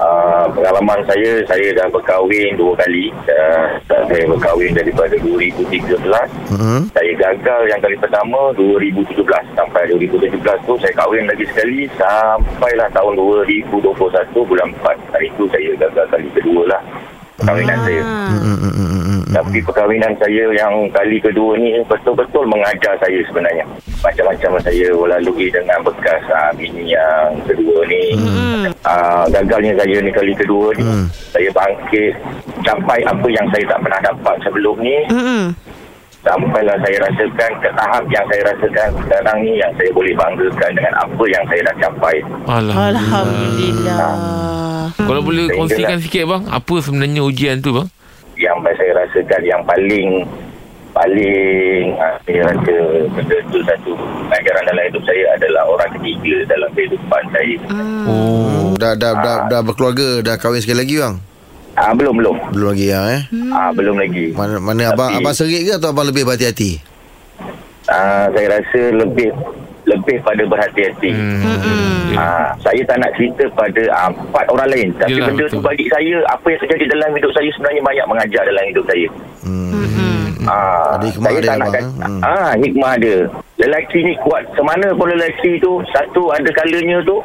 Uh, 0.00 0.48
pengalaman 0.56 1.04
saya, 1.04 1.44
saya 1.44 1.76
dah 1.76 1.84
berkahwin 1.92 2.56
dua 2.56 2.72
kali. 2.80 3.12
Uh, 3.28 3.76
saya 3.84 4.24
berkahwin 4.24 4.72
daripada 4.72 5.12
2013. 5.20 6.00
Hmm. 6.48 6.88
Saya 6.96 7.12
gagal 7.20 7.60
yang 7.68 7.80
kali 7.84 8.00
pertama 8.00 8.48
2017. 8.56 9.12
Sampai 9.52 9.92
2017 9.92 10.40
tu 10.64 10.72
saya 10.80 10.92
kahwin 10.96 11.28
lagi 11.28 11.44
sekali. 11.52 11.84
Sampailah 12.00 12.88
tahun 12.96 13.12
2021 13.52 13.76
bulan 14.48 14.68
4. 14.80 14.96
Hari 15.12 15.28
tu 15.36 15.44
saya 15.52 15.70
gagal 15.76 16.06
kali 16.08 16.28
kedua 16.32 16.64
lah. 16.64 16.80
Perkahwinan 17.36 17.76
Ah. 17.76 17.84
saya. 17.84 18.02
Hmm, 18.04 18.58
hmm, 19.30 19.38
hmm, 19.38 19.46
hmm, 19.46 19.46
hmm. 19.46 19.54
Tapi 19.54 19.58
perkahwinan 19.62 20.12
saya 20.18 20.44
yang 20.50 20.74
kali 20.90 21.16
kedua 21.22 21.52
ni 21.54 21.78
betul-betul 21.86 22.44
mengajar 22.50 22.94
saya 22.98 23.18
sebenarnya. 23.30 23.64
Macam-macam 24.02 24.50
saya 24.66 24.88
lalui 24.90 25.46
dengan 25.54 25.78
bekas 25.86 26.22
uh, 26.34 26.50
bini 26.58 26.90
yang 26.90 27.38
kedua 27.46 27.86
ni. 27.86 28.04
Hmm. 28.18 28.64
Uh, 28.82 29.24
gagalnya 29.30 29.78
saya 29.78 29.96
ni 30.02 30.10
kali 30.10 30.32
kedua 30.34 30.74
ni. 30.74 30.82
Hmm. 30.82 31.06
Saya 31.30 31.48
bangkit 31.54 32.12
capai 32.66 33.00
apa 33.06 33.26
yang 33.30 33.46
saya 33.54 33.64
tak 33.70 33.80
pernah 33.86 34.00
dapat 34.02 34.36
sebelum 34.42 34.76
ni. 34.82 34.96
Mm-mm. 35.08 35.44
Sampailah 36.20 36.76
saya 36.84 37.00
rasakan 37.00 37.50
ke 37.64 37.68
tahap 37.72 38.04
yang 38.12 38.24
saya 38.28 38.42
rasakan 38.52 38.88
sekarang 39.00 39.36
ni 39.40 39.56
yang 39.56 39.72
saya 39.80 39.88
boleh 39.96 40.12
banggakan 40.12 40.70
dengan 40.76 40.94
apa 41.00 41.24
yang 41.32 41.44
saya 41.48 41.60
dah 41.64 41.76
capai. 41.80 42.16
Alhamdulillah. 42.44 42.92
Alhamdulillah 43.00 44.14
Kalau 45.00 45.22
boleh 45.24 45.48
kongsikan 45.56 45.96
sikit 45.96 46.24
bang, 46.28 46.42
apa 46.52 46.74
sebenarnya 46.84 47.24
ujian 47.24 47.64
tu 47.64 47.72
bang? 47.72 47.88
Saya 48.80 48.96
rasakan 48.96 49.42
yang 49.44 49.60
paling 49.68 50.24
paling 50.96 51.92
uh, 52.00 52.16
saya 52.24 52.48
rasa 52.48 52.76
benda 53.12 53.36
tu 53.52 53.60
satu 53.60 53.92
pengajaran 54.24 54.62
dalam 54.72 54.84
hidup 54.88 55.02
saya 55.04 55.24
adalah 55.36 55.62
orang 55.68 55.90
ketiga 56.00 56.48
dalam 56.48 56.70
kehidupan 56.72 57.22
saya. 57.28 57.56
Hmm. 57.68 58.04
Oh. 58.08 58.72
Dah, 58.80 58.96
dah, 58.96 59.12
dah, 59.20 59.36
dah 59.52 59.60
berkeluarga 59.60 60.24
Dah 60.24 60.40
kahwin 60.40 60.64
sekali 60.64 60.88
lagi 60.88 60.96
bang 60.96 61.20
Ah 61.76 61.92
belum 61.92 62.16
belum. 62.16 62.36
Belum 62.56 62.68
lagi 62.72 62.86
ya 62.88 63.00
eh. 63.20 63.22
Ah 63.52 63.68
belum 63.76 64.00
lagi. 64.00 64.32
Mana 64.32 64.56
mana 64.56 64.96
abang 64.96 65.12
Tapi- 65.12 65.20
abang 65.20 65.34
serik 65.36 65.68
ke 65.68 65.72
atau 65.76 65.92
abang 65.92 66.08
lebih 66.08 66.24
berhati-hati? 66.24 66.80
Ah 67.84 68.32
saya 68.32 68.56
rasa 68.56 68.80
lebih 68.96 69.36
lebih 70.10 70.26
pada 70.26 70.42
berhati-hati. 70.42 71.10
Hmm. 71.14 72.18
Ah 72.18 72.50
saya 72.58 72.82
tak 72.82 72.98
nak 72.98 73.14
cerita 73.14 73.46
pada 73.54 73.82
ah, 73.94 74.10
empat 74.10 74.44
orang 74.50 74.68
lain. 74.74 74.88
Tapi 74.98 75.14
Yelah, 75.14 75.30
benda 75.30 75.44
betul. 75.46 75.54
tu 75.54 75.58
bagi 75.62 75.86
saya 75.86 76.14
apa 76.26 76.46
yang 76.50 76.60
terjadi 76.66 76.84
dalam 76.90 77.10
hidup 77.14 77.32
saya 77.38 77.48
sebenarnya 77.54 77.82
banyak 77.86 78.06
mengajar 78.10 78.42
dalam 78.42 78.64
hidup 78.66 78.84
saya. 78.90 79.06
Ah, 80.50 80.96
Ada 80.98 81.06
hikmah 81.06 81.30
saya 81.30 81.38
dia, 81.38 81.46
tak 81.46 81.56
nak 81.60 81.68
abang, 81.68 81.70
kata, 81.70 81.78
eh? 81.78 82.08
Hmm. 82.10 82.20
ah 82.26 82.52
hikmah 82.58 82.92
dia. 82.98 83.18
Lelaki 83.60 83.98
ni 84.02 84.12
kuat. 84.26 84.42
Semana 84.58 84.86
pun 84.98 85.06
lelaki 85.14 85.50
tu 85.62 85.72
satu 85.94 86.22
ada 86.34 86.50
kalanya 86.50 86.98
tu 87.06 87.22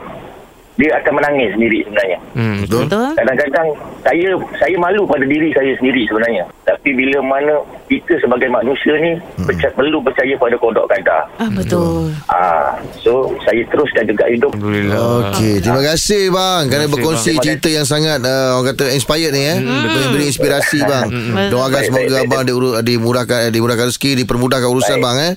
dia 0.75 0.91
akan 0.93 1.13
menangis 1.13 1.49
sendiri 1.51 1.79
sebenarnya. 1.83 2.17
Hmm. 2.31 2.57
Betul? 2.61 2.81
Betul? 2.85 3.07
Kadang-kadang 3.15 3.67
saya 4.01 4.29
saya 4.55 4.75
malu 4.75 5.01
pada 5.03 5.23
diri 5.23 5.49
saya 5.49 5.71
sendiri 5.75 6.03
sebenarnya. 6.05 6.43
Tapi 6.61 6.89
bila 6.91 7.17
mana 7.21 7.53
kita 7.85 8.17
sebagai 8.17 8.47
manusia 8.47 8.91
ni 8.97 9.11
Hmm. 9.15 9.45
percaya, 9.45 9.71
perlu 9.71 9.97
percaya 9.99 10.33
pada 10.35 10.55
kodok 10.55 10.85
kadar. 10.85 11.21
Ah, 11.35 11.49
betul. 11.49 12.11
Ah, 12.25 12.75
so 12.97 13.11
saya 13.41 13.63
teruskan 13.65 14.03
juga 14.03 14.25
hidup. 14.25 14.51
Alhamdulillah. 14.51 15.31
Okey, 15.31 15.53
terima 15.59 15.81
kasih 15.81 16.27
bang 16.29 16.61
kerana 16.65 16.87
berkongsi 16.87 17.31
bang. 17.33 17.43
cerita 17.45 17.67
yang 17.69 17.85
sangat 17.85 18.19
uh, 18.19 18.57
orang 18.57 18.71
kata 18.71 18.91
inspired 18.91 19.31
ni 19.31 19.43
eh. 19.43 19.57
Beri, 19.59 20.03
beri 20.11 20.25
inspirasi 20.27 20.79
bang. 20.81 21.07
Doakan 21.47 21.71
Baik, 21.73 21.85
semoga 21.85 22.03
baik, 22.05 22.11
baik. 22.11 22.27
abang 22.27 22.43
diuru- 22.43 22.75
dimurahkan 22.81 23.39
eh, 23.41 23.51
dimurahkan 23.51 23.85
rezeki, 23.87 24.11
dipermudahkan 24.17 24.67
urusan 24.67 24.97
Baik. 24.97 25.05
bang 25.05 25.17
eh. 25.21 25.33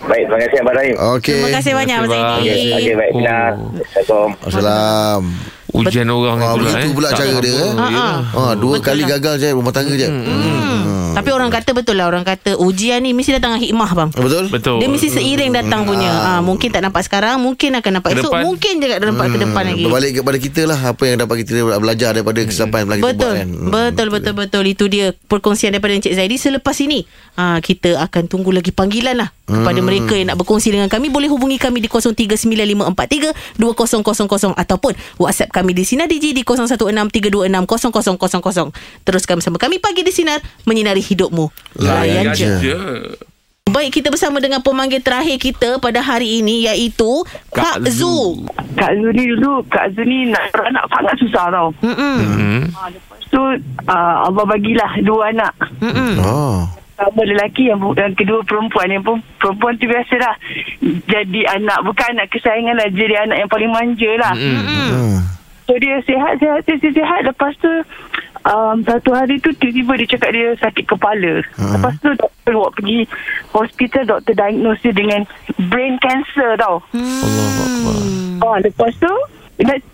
Baik, 0.00 0.24
terima 0.26 0.38
kasih 0.40 0.58
Abang 0.58 0.74
Rahim. 0.74 0.94
Okey. 1.12 1.34
Terima 1.36 1.50
kasih 1.52 1.72
banyak 1.74 1.94
Abang 1.94 2.08
Terima 2.08 2.24
kasih, 2.26 2.40
Zaidi. 2.40 2.56
Okey, 2.56 2.72
okey, 2.74 2.94
baik. 2.96 3.12
Oh. 3.12 3.20
Assalamualaikum. 3.20 4.28
Assalam. 4.42 5.22
Ujian 5.70 6.10
orang 6.10 6.34
Ah, 6.36 6.50
pula 6.50 6.66
begitu 6.66 6.82
eh. 6.82 6.90
pula 6.90 7.08
Tak 7.08 7.18
cara 7.22 7.38
dia, 7.38 7.54
eh? 7.54 7.72
Ya. 7.94 8.06
Ha, 8.26 8.42
dua 8.58 8.74
Betul 8.74 8.82
kali 8.82 9.02
lah. 9.02 9.08
gagal 9.16 9.34
je 9.38 9.48
rumah 9.54 9.70
tangga 9.70 9.94
je. 9.94 10.08
Hmm. 10.10 11.10
Tapi 11.10 11.30
orang 11.30 11.46
kata 11.48 11.70
betul 11.72 11.94
lah 11.94 12.06
Orang 12.06 12.22
kata 12.22 12.54
ujian 12.56 12.98
ni 12.98 13.10
Mesti 13.10 13.34
datang 13.34 13.54
dengan 13.54 13.66
hikmah 13.66 13.90
bang 13.92 14.10
Betul? 14.12 14.44
Betul. 14.46 14.78
Dia 14.78 14.86
mesti 14.86 15.10
seiring 15.10 15.50
datang 15.50 15.82
punya 15.82 16.06
ha, 16.06 16.30
Mungkin 16.38 16.70
tak 16.70 16.82
nampak 16.82 17.02
sekarang 17.02 17.38
Mungkin 17.38 17.74
akan 17.76 17.90
nampak 17.92 18.14
esok. 18.14 18.30
Mungkin 18.40 18.78
juga 18.78 18.94
nampak 19.00 19.26
ke 19.28 19.38
depan 19.40 19.62
lagi 19.64 19.82
Berbalik 19.82 20.12
kepada 20.16 20.38
kita 20.38 20.62
lah 20.66 20.78
apa 20.86 21.02
yang 21.04 21.18
dapat 21.18 21.42
kita 21.42 21.50
belajar 21.78 22.10
daripada 22.14 22.38
kesilapan 22.40 22.76
yang 22.76 22.86
telah 22.86 22.98
kita 22.98 23.06
Betul 23.08 23.18
buat 23.20 23.34
kan. 23.36 23.48
Hmm. 23.48 23.70
Betul 23.70 24.06
betul 24.08 24.34
betul 24.36 24.64
Itu 24.64 24.84
dia 24.86 25.06
perkongsian 25.16 25.70
daripada 25.70 25.94
Encik 25.94 26.14
Zaidi 26.14 26.34
Selepas 26.34 26.78
ini 26.78 27.02
ha, 27.36 27.60
Kita 27.60 28.00
akan 28.02 28.28
tunggu 28.30 28.52
lagi 28.54 28.72
panggilan 28.74 29.16
lah 29.18 29.28
Kepada 29.44 29.82
mereka 29.82 30.14
yang 30.14 30.26
nak 30.32 30.38
berkongsi 30.40 30.70
dengan 30.72 30.88
kami 30.88 31.10
Boleh 31.10 31.28
hubungi 31.30 31.58
kami 31.58 31.80
di 31.82 31.88
0395432000 31.90 34.54
Ataupun 34.56 34.94
WhatsApp 35.18 35.50
kami 35.50 35.74
di 35.74 35.84
Sinar 35.84 36.06
Digi 36.06 36.32
Di 36.32 36.44
0163260000 36.46 38.70
Teruskan 39.06 39.34
bersama 39.38 39.58
kami 39.58 39.78
Pagi 39.82 40.02
di 40.06 40.12
Sinar 40.14 40.40
Menyinari 40.66 41.00
hidupmu 41.02 41.50
Layan 41.82 42.34
je 42.34 42.46
je. 42.60 42.76
Baik 43.70 44.02
kita 44.02 44.10
bersama 44.10 44.42
dengan 44.42 44.58
pemanggil 44.58 44.98
terakhir 44.98 45.38
kita 45.38 45.78
pada 45.78 46.02
hari 46.02 46.42
ini 46.42 46.66
iaitu 46.66 47.22
Kak, 47.54 47.78
Kak 47.78 47.86
Zu. 47.86 48.42
Kak 48.74 48.98
Zu 48.98 49.14
ni 49.14 49.30
dulu 49.30 49.62
Kak 49.70 49.94
Zu 49.94 50.02
ni 50.02 50.26
nak 50.26 50.50
beranak 50.50 50.90
sangat 50.90 51.14
susah 51.22 51.54
tau 51.54 51.70
Mm-mm. 51.78 52.18
Hmm. 52.18 52.66
ha, 52.74 52.90
Lepas 52.90 53.22
tu 53.30 53.38
uh, 53.38 53.54
Allah 54.26 54.42
bagilah 54.42 54.90
dua 55.06 55.30
anak 55.30 55.54
Mm-mm. 55.78 56.18
Oh. 56.18 56.66
Pertama 57.00 57.24
lelaki 57.24 57.64
yang, 57.64 57.80
yang 57.96 58.12
kedua 58.12 58.44
perempuan 58.44 58.92
Yang 58.92 59.04
pun- 59.06 59.24
perempuan 59.40 59.72
tu 59.74 59.88
biasa 59.88 60.20
lah 60.20 60.36
Jadi 61.08 61.48
anak 61.48 61.80
Bukan 61.80 62.12
anak 62.12 62.28
kesayangan 62.28 62.76
lah 62.76 62.92
Jadi 62.92 63.14
anak 63.16 63.36
yang 63.38 63.48
paling 63.48 63.72
manja 63.72 64.10
lah 64.20 64.34
Hmm. 64.36 64.60
Hmm. 64.60 65.16
So 65.64 65.78
dia 65.78 65.96
sihat 66.02 66.36
sihat 66.36 66.60
sihat, 66.60 66.76
sihat, 66.78 66.94
sihat. 66.94 67.20
Lepas 67.24 67.56
tu 67.56 67.72
um, 68.44 68.84
Satu 68.84 69.10
hari 69.10 69.40
tu 69.40 69.48
Tiba-tiba 69.54 69.96
dia 69.96 70.08
cakap 70.10 70.30
dia 70.30 70.48
sakit 70.58 70.84
kepala 70.84 71.40
Lepas 71.72 71.96
tu 71.98 72.12
doktor 72.12 72.52
bawa 72.52 72.68
pergi 72.68 73.08
Hospital 73.50 74.02
doktor 74.04 74.36
diagnose 74.36 74.82
dia 74.82 74.92
dengan 74.92 75.24
Brain 75.72 75.96
cancer 75.98 76.52
tau 76.58 76.84
Allah 76.92 77.48
Akbar. 77.56 77.96
Oh, 78.42 78.56
lepas 78.58 78.92
tu 78.94 79.12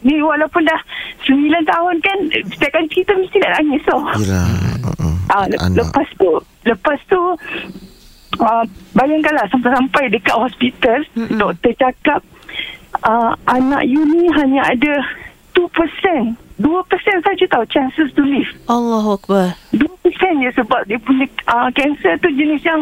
ni 0.01 0.23
walaupun 0.23 0.63
dah 0.63 0.79
9 1.27 1.35
tahun 1.67 1.95
kan 1.99 2.19
setiap 2.47 2.71
kali 2.73 2.87
kita 2.87 3.11
mesti 3.13 3.37
nak 3.37 3.59
nangis 3.59 3.83
tau. 3.83 3.99
Yelah. 4.15 4.76
Ah, 5.29 5.45
le- 5.45 5.59
Anak. 5.59 5.91
lepas 5.91 6.09
tu 6.15 6.31
lepas 6.63 6.99
tu 7.07 7.21
uh, 8.39 8.65
bayangkanlah 8.93 9.47
sampai-sampai 9.49 10.05
dekat 10.09 10.37
hospital 10.37 10.99
Mm-mm. 11.15 11.37
doktor 11.37 11.73
cakap 11.77 12.21
uh, 13.03 13.35
anak 13.47 13.83
you 13.85 14.03
ni 14.03 14.31
hanya 14.33 14.63
ada 14.67 14.95
2%. 15.53 15.67
2% 16.57 16.65
saja 17.21 17.45
tau 17.51 17.65
chances 17.67 18.09
to 18.13 18.23
live. 18.23 18.49
Allahu 18.67 19.17
Akbar. 19.17 19.57
2% 19.73 19.83
je 20.41 20.51
sebab 20.55 20.85
dia 20.85 20.97
punya 20.97 21.25
uh, 21.47 21.69
kanser 21.71 22.17
tu 22.17 22.29
jenis 22.31 22.61
yang 22.61 22.81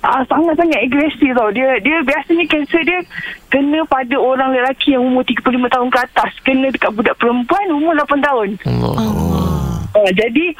uh, 0.00 0.20
sangat-sangat 0.26 0.80
agresif 0.82 1.32
tau. 1.32 1.48
Dia 1.48 1.80
dia 1.80 2.00
biasanya 2.02 2.44
kanser 2.44 2.82
dia 2.82 3.00
kena 3.46 3.84
pada 3.86 4.16
orang 4.16 4.52
lelaki 4.52 4.92
yang 4.92 5.04
umur 5.04 5.24
35 5.24 5.44
tahun 5.66 5.88
ke 5.88 5.98
atas. 6.02 6.30
Kena 6.40 6.68
dekat 6.68 6.92
budak 6.92 7.16
perempuan 7.16 7.66
umur 7.70 7.96
8 7.96 8.20
tahun. 8.20 8.48
Allah. 8.64 9.65
Uh, 9.96 10.10
jadi 10.12 10.52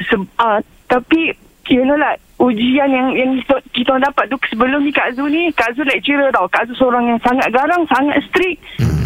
se- 0.00 0.32
uh, 0.40 0.58
tapi 0.88 1.36
you 1.68 1.84
know 1.84 2.00
lah 2.00 2.16
ujian 2.40 2.88
yang 2.88 3.12
yang 3.12 3.36
kita, 3.76 3.92
dapat 4.00 4.30
tu 4.32 4.40
sebelum 4.48 4.80
ni 4.80 4.88
Kak 4.88 5.12
Zu 5.12 5.28
ni 5.28 5.52
Kak 5.52 5.76
Zu 5.76 5.84
lecturer 5.84 6.32
tau 6.32 6.48
Kak 6.48 6.64
Zu 6.70 6.72
seorang 6.78 7.04
yang 7.04 7.20
sangat 7.20 7.52
garang 7.52 7.84
sangat 7.92 8.24
strict 8.24 8.56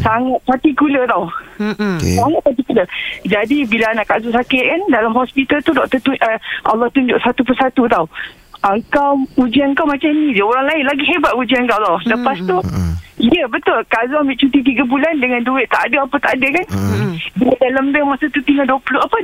sangat 0.06 0.38
particular 0.46 1.02
tau 1.10 1.26
Mm-mm. 1.58 1.98
Okey. 1.98 2.14
Sangat 2.18 2.42
particular. 2.46 2.86
Jadi 3.26 3.56
bila 3.66 3.86
anak 3.90 4.06
Kak 4.06 4.22
Zul 4.22 4.34
sakit 4.34 4.64
kan 4.66 4.82
dalam 4.90 5.14
hospital 5.14 5.58
tu 5.62 5.72
doktor 5.74 5.98
tu 6.02 6.12
uh, 6.14 6.38
Allah 6.66 6.86
tunjuk 6.90 7.18
satu 7.22 7.42
persatu 7.42 7.86
tau. 7.90 8.06
Uh, 8.62 8.78
kau 8.88 9.18
ujian 9.36 9.74
kau 9.74 9.82
macam 9.84 10.06
ni 10.08 10.32
je. 10.32 10.42
Orang 10.42 10.64
lain 10.64 10.86
lagi 10.86 11.02
hebat 11.04 11.34
ujian 11.34 11.66
kau 11.66 11.78
tau. 11.78 11.98
Lepas 12.06 12.38
tu 12.40 12.58
Ya 13.22 13.46
betul 13.46 13.78
Kak 13.86 14.08
Zul 14.10 14.18
ambil 14.18 14.34
cuti 14.34 14.58
3 14.66 14.82
bulan 14.82 15.14
Dengan 15.20 15.44
duit 15.46 15.68
tak 15.70 15.86
ada 15.86 16.02
apa 16.02 16.16
tak 16.18 16.32
ada 16.32 16.48
kan 16.48 16.66
Mm-mm. 16.74 17.12
Duit 17.38 17.58
dalam 17.60 17.94
bank 17.94 18.06
masa 18.08 18.26
tu 18.26 18.42
tinggal 18.42 18.66
20 18.66 18.98
Apa 18.98 19.16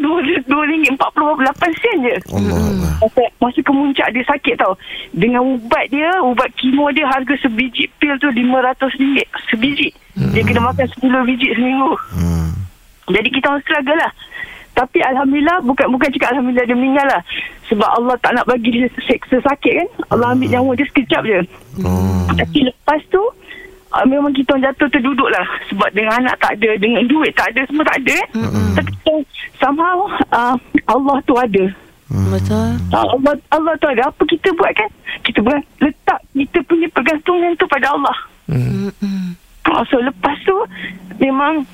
2 0.47 0.47
ringgit 0.71 0.93
48 0.95 1.83
sen 1.83 1.97
je 2.07 2.15
Allah 2.31 2.63
Allah. 2.63 2.93
Masa, 3.03 3.23
masa 3.43 3.59
kemuncak 3.59 4.07
dia 4.13 4.23
sakit 4.23 4.55
tau 4.55 4.79
Dengan 5.11 5.43
ubat 5.43 5.91
dia 5.91 6.15
Ubat 6.23 6.47
kemo 6.55 6.93
dia 6.93 7.11
Harga 7.11 7.35
sebiji 7.43 7.91
pil 7.99 8.15
tu 8.21 8.31
RM500 8.31 8.87
Sebiji 9.51 9.89
Dia 10.31 10.47
kena 10.47 10.69
makan 10.69 10.87
10 10.87 11.03
biji 11.27 11.49
seminggu 11.59 11.91
Hmm. 12.15 12.55
jadi 13.09 13.29
kita 13.31 13.49
orang 13.49 13.65
struggle 13.65 13.99
lah. 13.99 14.13
Tapi 14.77 15.03
Alhamdulillah 15.03 15.59
bukan 15.65 15.91
bukan 15.91 16.07
cakap 16.13 16.29
Alhamdulillah 16.31 16.67
dia 16.67 16.77
meninggal 16.77 17.07
lah. 17.09 17.23
Sebab 17.69 17.89
Allah 18.01 18.17
tak 18.25 18.33
nak 18.33 18.49
bagi 18.49 18.73
dia 18.73 18.89
seksa 19.05 19.45
sakit 19.45 19.73
kan. 19.77 19.89
Allah 20.09 20.33
ambil 20.33 20.49
nyawa 20.49 20.71
dia 20.73 20.87
sekejap 20.89 21.23
je. 21.29 21.41
Oh. 21.85 22.25
Tapi 22.33 22.59
lepas 22.65 23.01
tu 23.13 23.21
uh, 23.93 24.05
memang 24.09 24.33
kita 24.33 24.57
orang 24.57 24.73
jatuh 24.73 24.89
terduduk 24.89 25.29
lah. 25.29 25.45
Sebab 25.69 25.89
dengan 25.93 26.25
anak 26.25 26.41
tak 26.41 26.57
ada, 26.57 26.71
dengan 26.81 27.05
duit 27.05 27.37
tak 27.37 27.53
ada, 27.53 27.61
semua 27.69 27.85
tak 27.85 28.01
ada 28.01 28.13
kan. 28.17 28.29
Tapi 28.81 28.91
kita, 28.97 29.15
somehow 29.61 30.09
uh, 30.33 30.57
Allah 30.89 31.17
tu 31.29 31.37
ada. 31.37 31.65
Betul. 32.09 32.69
Uh, 32.89 33.07
Allah, 33.13 33.35
Allah 33.53 33.73
tu 33.77 33.89
ada. 33.93 34.03
Apa 34.09 34.23
kita 34.25 34.49
buat 34.57 34.73
kan? 34.73 34.91
Kita 35.29 35.45
buat 35.45 35.61
letak 35.85 36.21
kita 36.33 36.59
punya 36.65 36.89
pergantungan 36.89 37.53
tu 37.61 37.69
pada 37.69 37.93
Allah. 37.93 38.17
Mm-mm. 38.49 39.37
Uh, 39.69 39.83
so 39.93 40.01
lepas 40.01 40.33
tu 40.49 40.57
memang 41.21 41.69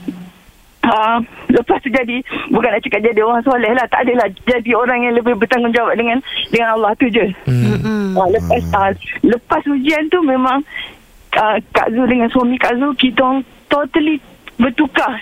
uh, 0.85 1.17
lepas 1.51 1.79
tu 1.81 1.89
jadi 1.91 2.21
bukan 2.53 2.69
nak 2.69 2.83
cakap 2.85 3.01
jadi 3.01 3.21
orang 3.25 3.43
soleh 3.45 3.73
lah. 3.73 3.87
Tak 3.89 4.05
adalah 4.07 4.27
jadi 4.31 4.71
orang 4.77 4.99
yang 5.09 5.15
lebih 5.17 5.35
bertanggungjawab 5.41 5.95
dengan 5.97 6.19
dengan 6.53 6.69
Allah 6.79 6.93
tu 7.01 7.09
je. 7.09 7.27
Mm-mm. 7.49 8.15
Uh, 8.15 8.29
lepas 8.31 8.63
uh, 8.77 8.93
lepas 9.25 9.63
ujian 9.67 10.07
tu 10.13 10.21
memang 10.23 10.61
uh, 11.37 11.57
Kak 11.73 11.91
Zul 11.93 12.07
dengan 12.07 12.29
suami 12.31 12.57
Kak 12.61 12.77
Zul 12.77 12.93
kita 12.97 13.21
orang 13.25 13.41
totally 13.69 14.21
bertukar. 14.61 15.21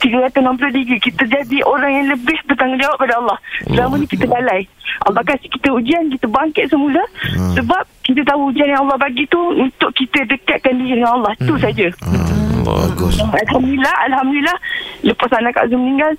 363 0.00 0.96
kita 0.96 1.28
jadi 1.28 1.60
orang 1.68 1.92
yang 1.92 2.06
lebih 2.16 2.40
bertanggungjawab 2.48 2.96
pada 2.96 3.20
Allah. 3.20 3.38
Selama 3.68 4.00
ni 4.00 4.08
kita 4.08 4.24
lalai. 4.32 4.64
Allah 5.04 5.20
kasih 5.28 5.52
kita 5.52 5.76
ujian 5.76 6.08
kita 6.08 6.24
bangkit 6.24 6.72
semula. 6.72 7.04
Sebab 7.52 7.84
kita 8.00 8.24
tahu 8.24 8.48
ujian 8.48 8.72
yang 8.72 8.88
Allah 8.88 8.96
bagi 8.96 9.28
tu 9.28 9.36
untuk 9.36 9.92
kita 9.92 10.24
dekatkan 10.24 10.72
diri 10.80 10.96
dengan 10.96 11.20
Allah. 11.20 11.36
Tu 11.36 11.52
saja. 11.60 11.92
Hmm. 12.00 12.49
Bagus. 12.60 13.16
Alhamdulillah 13.18 13.94
Alhamdulillah 14.04 14.56
Lepas 15.02 15.30
anak 15.32 15.52
Kak 15.54 15.66
Zul 15.66 15.78
meninggal 15.78 16.12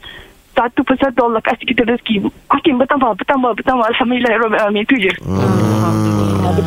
Satu 0.52 0.82
persatu 0.82 1.20
Allah 1.24 1.40
kasih 1.40 1.66
kita 1.66 1.84
rezeki 1.84 2.22
Makin 2.48 2.76
bertambah 2.78 3.14
Bertambah 3.16 3.52
Bertambah 3.54 3.86
Alhamdulillah 3.88 4.32
Alamin 4.60 4.84
Itu 4.84 4.96
je 4.98 5.14
Hmm. 5.22 6.58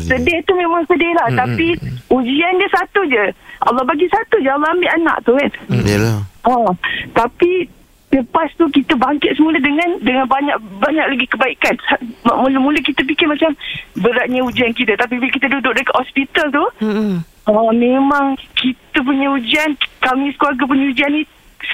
Sedih 0.00 0.42
tu 0.42 0.52
memang 0.52 0.82
sedih 0.84 1.12
lah 1.14 1.28
Tapi 1.36 1.76
Ujian 2.08 2.52
dia 2.56 2.68
satu 2.70 3.06
je 3.06 3.30
Allah 3.62 3.84
bagi 3.84 4.06
satu 4.06 4.38
je 4.38 4.48
Allah 4.48 4.68
ambil 4.68 4.90
anak 4.92 5.16
tu 5.22 5.32
kan 5.32 5.50
Yalah. 5.70 6.18
oh, 6.44 6.72
Tapi 7.12 7.68
Lepas 8.10 8.50
tu 8.56 8.66
kita 8.66 8.98
bangkit 8.98 9.38
semula 9.38 9.54
dengan 9.56 9.86
dengan 10.02 10.26
banyak 10.26 10.58
banyak 10.82 11.14
lagi 11.14 11.30
kebaikan. 11.30 11.78
Mula-mula 12.26 12.82
kita 12.82 13.06
fikir 13.06 13.30
macam 13.30 13.54
beratnya 13.94 14.42
ujian 14.42 14.74
kita. 14.74 14.98
Tapi 14.98 15.14
bila 15.14 15.30
kita 15.30 15.46
duduk 15.46 15.70
dekat 15.70 15.94
hospital 15.94 16.46
tu, 16.50 16.64
Mm-mm. 16.82 17.22
Oh, 17.48 17.72
memang 17.72 18.36
kita 18.54 19.00
punya 19.00 19.32
ujian, 19.32 19.72
kami 20.04 20.30
sekeluarga 20.36 20.64
punya 20.68 20.84
ujian 20.92 21.10
ni 21.12 21.22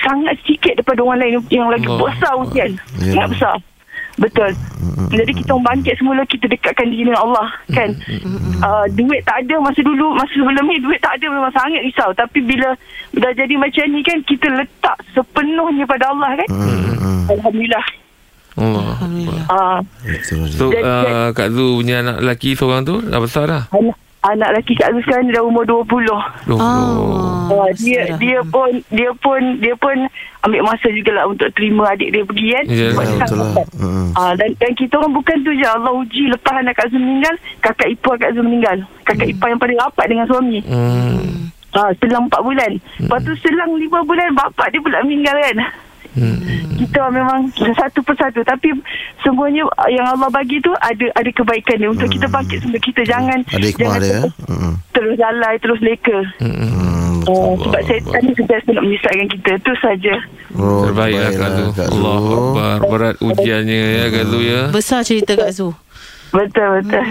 sangat 0.02 0.38
sikit 0.46 0.78
daripada 0.78 1.02
orang 1.02 1.18
lain 1.23 1.32
yang 1.50 1.68
lagi 1.70 1.87
Allah. 1.88 2.02
besar 2.11 2.32
ujian. 2.38 2.70
Ya. 3.02 3.12
Sangat 3.12 3.28
besar. 3.35 3.56
Betul. 4.16 4.50
Jadi 5.12 5.32
kita 5.37 5.52
orang 5.52 5.76
bangkit 5.76 5.94
semula 6.00 6.25
kita 6.25 6.49
dekatkan 6.49 6.88
diri 6.88 7.04
dengan 7.04 7.20
Allah 7.20 7.52
kan. 7.68 7.92
Uh, 8.64 8.85
duit 8.96 9.20
tak 9.28 9.44
ada 9.44 9.61
masa 9.61 9.85
dulu 9.85 10.16
masa 10.16 10.32
sebelum 10.32 10.64
ni 10.64 10.80
duit 10.80 10.96
tak 11.04 11.20
ada 11.20 11.28
memang 11.28 11.52
sangat 11.52 11.85
risau 11.85 12.16
tapi 12.16 12.40
bila 12.40 12.73
dah 13.12 13.32
jadi 13.37 13.54
macam 13.61 13.85
ni 13.92 14.00
kan 14.00 14.16
kita 14.25 14.49
letak 14.56 14.96
sepenuhnya 15.12 15.85
pada 15.85 16.16
Allah 16.16 16.32
kan. 16.32 16.49
Alhamdulillah. 17.28 17.87
Allah. 18.56 18.96
Uh, 19.52 19.78
Betul. 20.00 20.49
So 20.49 20.73
uh, 20.73 21.37
Kak 21.37 21.52
Zu 21.52 21.85
punya 21.85 22.00
anak 22.00 22.25
lelaki 22.25 22.56
seorang 22.56 22.88
tu 22.88 23.04
dah 23.04 23.20
besar 23.20 23.44
dah. 23.44 23.62
anak 23.68 24.00
anak 24.26 24.49
lelaki 24.52 24.73
Kak 24.75 24.90
Azul 24.90 25.02
sekarang 25.06 25.30
dia 25.30 25.38
dah 25.38 25.45
umur 25.47 25.62
20. 25.62 26.06
Loh, 26.06 26.23
Ah. 26.56 27.47
Uh, 27.47 27.71
dia 27.78 28.11
dia 28.18 28.42
pun 28.42 28.71
dia 28.90 29.11
pun 29.23 29.38
dia 29.62 29.75
pun 29.78 29.95
ambil 30.42 30.66
masa 30.66 30.90
jugalah 30.90 31.30
untuk 31.30 31.47
terima 31.54 31.95
adik 31.95 32.11
dia 32.11 32.26
pergi 32.26 32.47
kan. 32.50 32.64
Ya, 32.66 32.87
Sebab 32.90 33.02
ya, 33.02 33.06
dia 33.06 33.18
betul 33.23 33.38
lah. 33.38 33.50
Mm. 33.78 34.09
Ah 34.14 34.33
dan, 34.35 34.50
dan 34.59 34.73
kita 34.75 34.95
orang 34.99 35.14
bukan 35.14 35.37
tu 35.47 35.50
je 35.54 35.66
Allah 35.66 35.92
uji 35.95 36.23
lepas 36.30 36.54
anak 36.59 36.75
Kak 36.75 36.90
Azul 36.90 36.99
meninggal, 36.99 37.35
kakak 37.62 37.88
ipar 37.90 38.14
Kak 38.18 38.30
Azul 38.35 38.45
meninggal. 38.47 38.76
Kakak 39.06 39.28
ipar 39.30 39.49
yang 39.50 39.62
paling 39.62 39.78
rapat 39.78 40.06
dengan 40.11 40.26
suami. 40.26 40.59
Hmm. 40.66 41.50
Ah 41.71 41.90
selang 42.02 42.26
4 42.26 42.40
bulan. 42.42 42.73
Lepas 42.99 43.21
tu 43.23 43.33
selang 43.38 43.71
5 43.75 44.09
bulan 44.09 44.28
bapak 44.35 44.66
dia 44.75 44.80
pula 44.83 45.06
meninggal 45.06 45.37
kan. 45.38 45.56
Hmm. 46.16 46.40
Kita 46.75 47.08
memang 47.08 47.46
satu 47.54 48.00
persatu 48.00 48.40
tapi 48.40 48.73
semuanya 49.20 49.62
yang 49.87 50.08
Allah 50.08 50.26
bagi 50.26 50.56
tu 50.58 50.73
ada 50.75 51.06
ada 51.12 51.30
kebaikan 51.30 51.76
dia 51.76 51.88
untuk 51.88 52.08
kita 52.08 52.25
bangkit 52.26 52.58
semua 52.58 52.80
kita 52.80 53.04
jangan 53.04 53.38
Ada 53.46 53.68
jangan 53.70 54.00
dia. 54.00 54.11
terus, 54.16 54.32
Mm. 54.46 54.73
terus 54.90 55.14
jalan 55.14 55.54
terus 55.58 55.80
leka. 55.80 56.18
Hmm. 56.38 57.20
Oh, 57.26 57.52
Allah 57.52 57.58
sebab 57.61 57.80
saya 57.82 58.00
Allah. 58.00 58.12
tadi 58.14 58.30
sudah 58.32 58.58
nak 58.66 58.82
menyesatkan 58.82 59.26
kita 59.28 59.50
tu 59.58 59.73
saja. 59.76 60.14
Oh, 60.54 60.82
Terbaiklah 60.85 61.32
Kak 61.32 61.50
Zu. 61.50 61.64
Kak 61.75 61.88
Zu. 61.88 61.99
Allah 61.99 62.23
Akbar. 62.32 62.76
Berat 62.87 63.16
ujiannya 63.20 63.80
ya 63.92 64.06
Kak 64.08 64.25
Zu 64.26 64.38
ya. 64.40 64.61
Besar 64.70 65.00
cerita 65.02 65.32
Kak 65.35 65.50
Zu. 65.50 65.68
Betul 66.37 66.69
betul. 66.78 67.05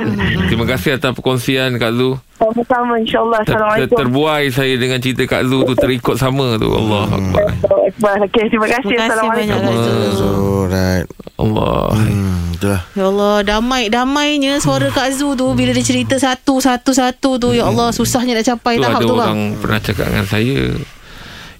Terima 0.46 0.66
kasih 0.68 0.90
atas 0.94 1.12
perkongsian 1.12 1.74
Kak 1.76 1.92
Zu. 1.92 2.14
Sama-sama 2.36 2.94
insya-Allah. 2.96 3.40
Ter, 3.40 3.46
ter, 3.48 3.54
Assalamualaikum. 3.56 3.98
terbuai 3.98 4.44
saya 4.50 4.74
dengan 4.76 5.00
cerita 5.00 5.24
Kak 5.26 5.44
Zu 5.44 5.58
tu 5.64 5.74
terikut 5.74 6.16
sama 6.16 6.56
tu. 6.56 6.70
Allah 6.70 7.10
Akbar. 7.10 7.46
Allahu 7.58 7.84
Akbar. 7.90 8.16
Okey, 8.24 8.44
terima 8.48 8.68
kasih. 8.68 8.86
Terima 8.86 9.02
kasih 9.02 9.10
Assalamualaikum. 9.10 9.50
banyak 9.50 9.60
Kak 9.60 9.78
Zu. 9.82 9.94
So, 10.14 10.28
right. 10.68 11.08
Allah. 11.36 11.80
Hmm, 11.92 12.54
itulah. 12.54 12.82
Ya 12.92 13.06
Allah, 13.06 13.36
damai 13.42 13.84
damainya 13.88 14.54
suara 14.60 14.88
Kak 14.88 15.10
Zu 15.12 15.34
tu 15.34 15.48
bila 15.52 15.72
dia 15.72 15.82
cerita 15.82 16.16
satu 16.16 16.60
satu 16.60 16.92
satu 16.92 17.30
tu. 17.38 17.50
Ya 17.52 17.66
Allah, 17.66 17.90
susahnya 17.90 18.36
nak 18.36 18.46
capai 18.46 18.78
Tu 18.78 18.84
tahap 18.84 19.00
ada 19.00 19.04
tu 19.04 19.10
bang. 19.10 19.26
orang 19.26 19.40
pernah 19.58 19.80
cakap 19.80 20.06
dengan 20.06 20.26
saya 20.26 20.58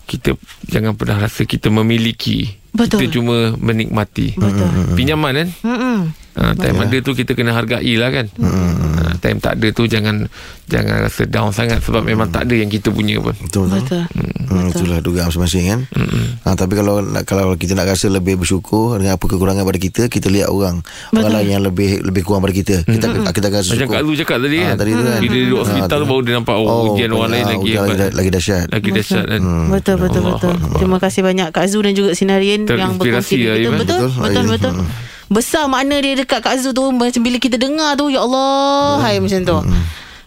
kita 0.06 0.38
jangan 0.64 0.94
pernah 0.94 1.18
rasa 1.20 1.42
kita 1.44 1.68
memiliki 1.68 2.54
Betul. 2.76 3.00
kita 3.00 3.16
cuma 3.16 3.56
menikmati 3.56 4.36
Betul. 4.36 4.68
pinjaman 4.94 5.34
kan 5.34 5.48
Hmm. 5.64 6.00
ha, 6.36 6.52
time 6.54 6.78
ada 6.78 6.98
tu 7.00 7.12
kita 7.12 7.32
kena 7.32 7.56
hargai 7.56 7.96
lah 7.96 8.12
kan 8.12 8.28
time 9.18 9.38
tak 9.38 9.56
ada 9.56 9.68
tu 9.70 9.86
jangan 9.86 10.28
jangan 10.66 10.96
rasa 11.02 11.24
down 11.24 11.50
sangat 11.50 11.80
sebab 11.80 12.02
memang 12.02 12.28
tak 12.28 12.44
ada 12.44 12.56
yang 12.56 12.68
kita 12.68 12.90
punya 12.90 13.18
pun 13.18 13.34
Betul. 13.38 13.68
betul. 13.68 14.04
Betul. 14.04 14.04
Hmm, 14.46 14.70
itulah 14.70 15.00
dugaan 15.00 15.26
masing-masing 15.26 15.64
kan. 15.66 15.80
Ha, 16.44 16.54
tapi 16.54 16.74
kalau 16.74 16.98
kalau 17.22 17.54
kita 17.54 17.74
nak 17.74 17.88
rasa 17.88 18.08
lebih 18.08 18.38
bersyukur 18.38 18.96
dengan 18.96 19.16
apa 19.16 19.26
kekurangan 19.26 19.62
pada 19.62 19.76
kita, 19.76 20.02
kita 20.06 20.28
lihat 20.28 20.48
orang 20.48 20.86
orang 21.12 21.34
lain 21.34 21.50
yang 21.52 21.64
lebih 21.64 22.00
lebih 22.00 22.22
kurang 22.22 22.40
pada 22.40 22.54
kita. 22.54 22.82
Kita 22.82 23.06
kita 23.26 23.46
akan 23.46 23.58
rasa 23.58 23.70
macam 23.72 23.82
syukur. 23.82 23.96
Kak 23.96 24.02
Lu 24.02 24.14
cakap 24.16 24.38
tadi 24.40 24.58
Ah, 24.58 24.66
kan 24.66 24.76
tadi 24.78 24.92
tu 24.92 25.02
kan. 25.02 25.18
bila 25.18 25.32
dia 25.32 25.42
duduk 25.42 25.58
Ah, 25.58 25.64
hospital 25.66 25.98
tu. 25.98 26.06
baru 26.06 26.22
dia 26.22 26.34
nampak 26.36 26.56
oh, 26.56 26.82
ujian 26.90 27.10
orang 27.12 27.30
lain 27.32 27.42
ah, 27.42 27.50
lagi 27.52 27.70
lagi, 27.72 27.94
dah- 27.96 28.14
lagi 28.14 28.30
dahsyat. 28.32 28.66
lagi 28.70 28.90
dahsyat 28.92 29.26
kan 29.28 29.42
Betul 29.68 29.96
betul 30.00 30.22
betul. 30.24 30.54
Akbar. 30.56 30.78
Terima 30.78 30.98
kasih 31.00 31.22
banyak 31.22 31.48
Kak 31.50 31.66
Zu 31.66 31.80
dan 31.80 31.94
juga 31.94 32.12
Sinarian 32.12 32.62
yang 32.64 32.94
berkongsi 32.96 33.36
lah, 33.42 33.56
kita. 33.56 33.70
Betul 33.76 34.00
Betul, 34.06 34.10
betul 34.22 34.46
betul. 34.52 34.74
Besar 35.26 35.66
makna 35.66 35.98
dia 36.00 36.14
dekat 36.14 36.40
Kak 36.46 36.56
Zu 36.62 36.72
tu 36.72 36.86
macam 36.94 37.22
bila 37.26 37.38
kita 37.42 37.58
dengar 37.58 37.98
tu 37.98 38.14
ya 38.14 38.22
Allah 38.22 39.02
hai 39.02 39.18
macam 39.18 39.42
tu. 39.42 39.58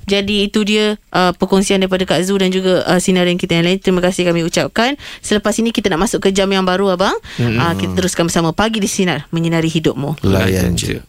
Jadi 0.08 0.48
itu 0.48 0.64
dia 0.64 0.96
uh, 1.12 1.36
perkongsian 1.36 1.84
daripada 1.84 2.08
Kak 2.08 2.24
Zu 2.24 2.40
dan 2.40 2.48
juga 2.48 2.80
uh, 2.88 2.96
sinarian 2.96 3.36
kita 3.36 3.60
yang 3.60 3.68
lain. 3.68 3.76
Terima 3.76 4.00
kasih 4.00 4.24
kami 4.24 4.40
ucapkan. 4.40 4.96
Selepas 5.20 5.52
ini 5.60 5.68
kita 5.68 5.92
nak 5.92 6.08
masuk 6.08 6.24
ke 6.24 6.32
jam 6.32 6.48
yang 6.48 6.64
baru 6.64 6.96
abang. 6.96 7.12
Uh, 7.36 7.76
kita 7.76 7.92
teruskan 7.92 8.24
bersama 8.24 8.56
pagi 8.56 8.80
di 8.80 8.88
sinar 8.88 9.28
menyinari 9.28 9.68
hidupmu. 9.68 10.24
Layan 10.24 10.74
je. 10.74 11.04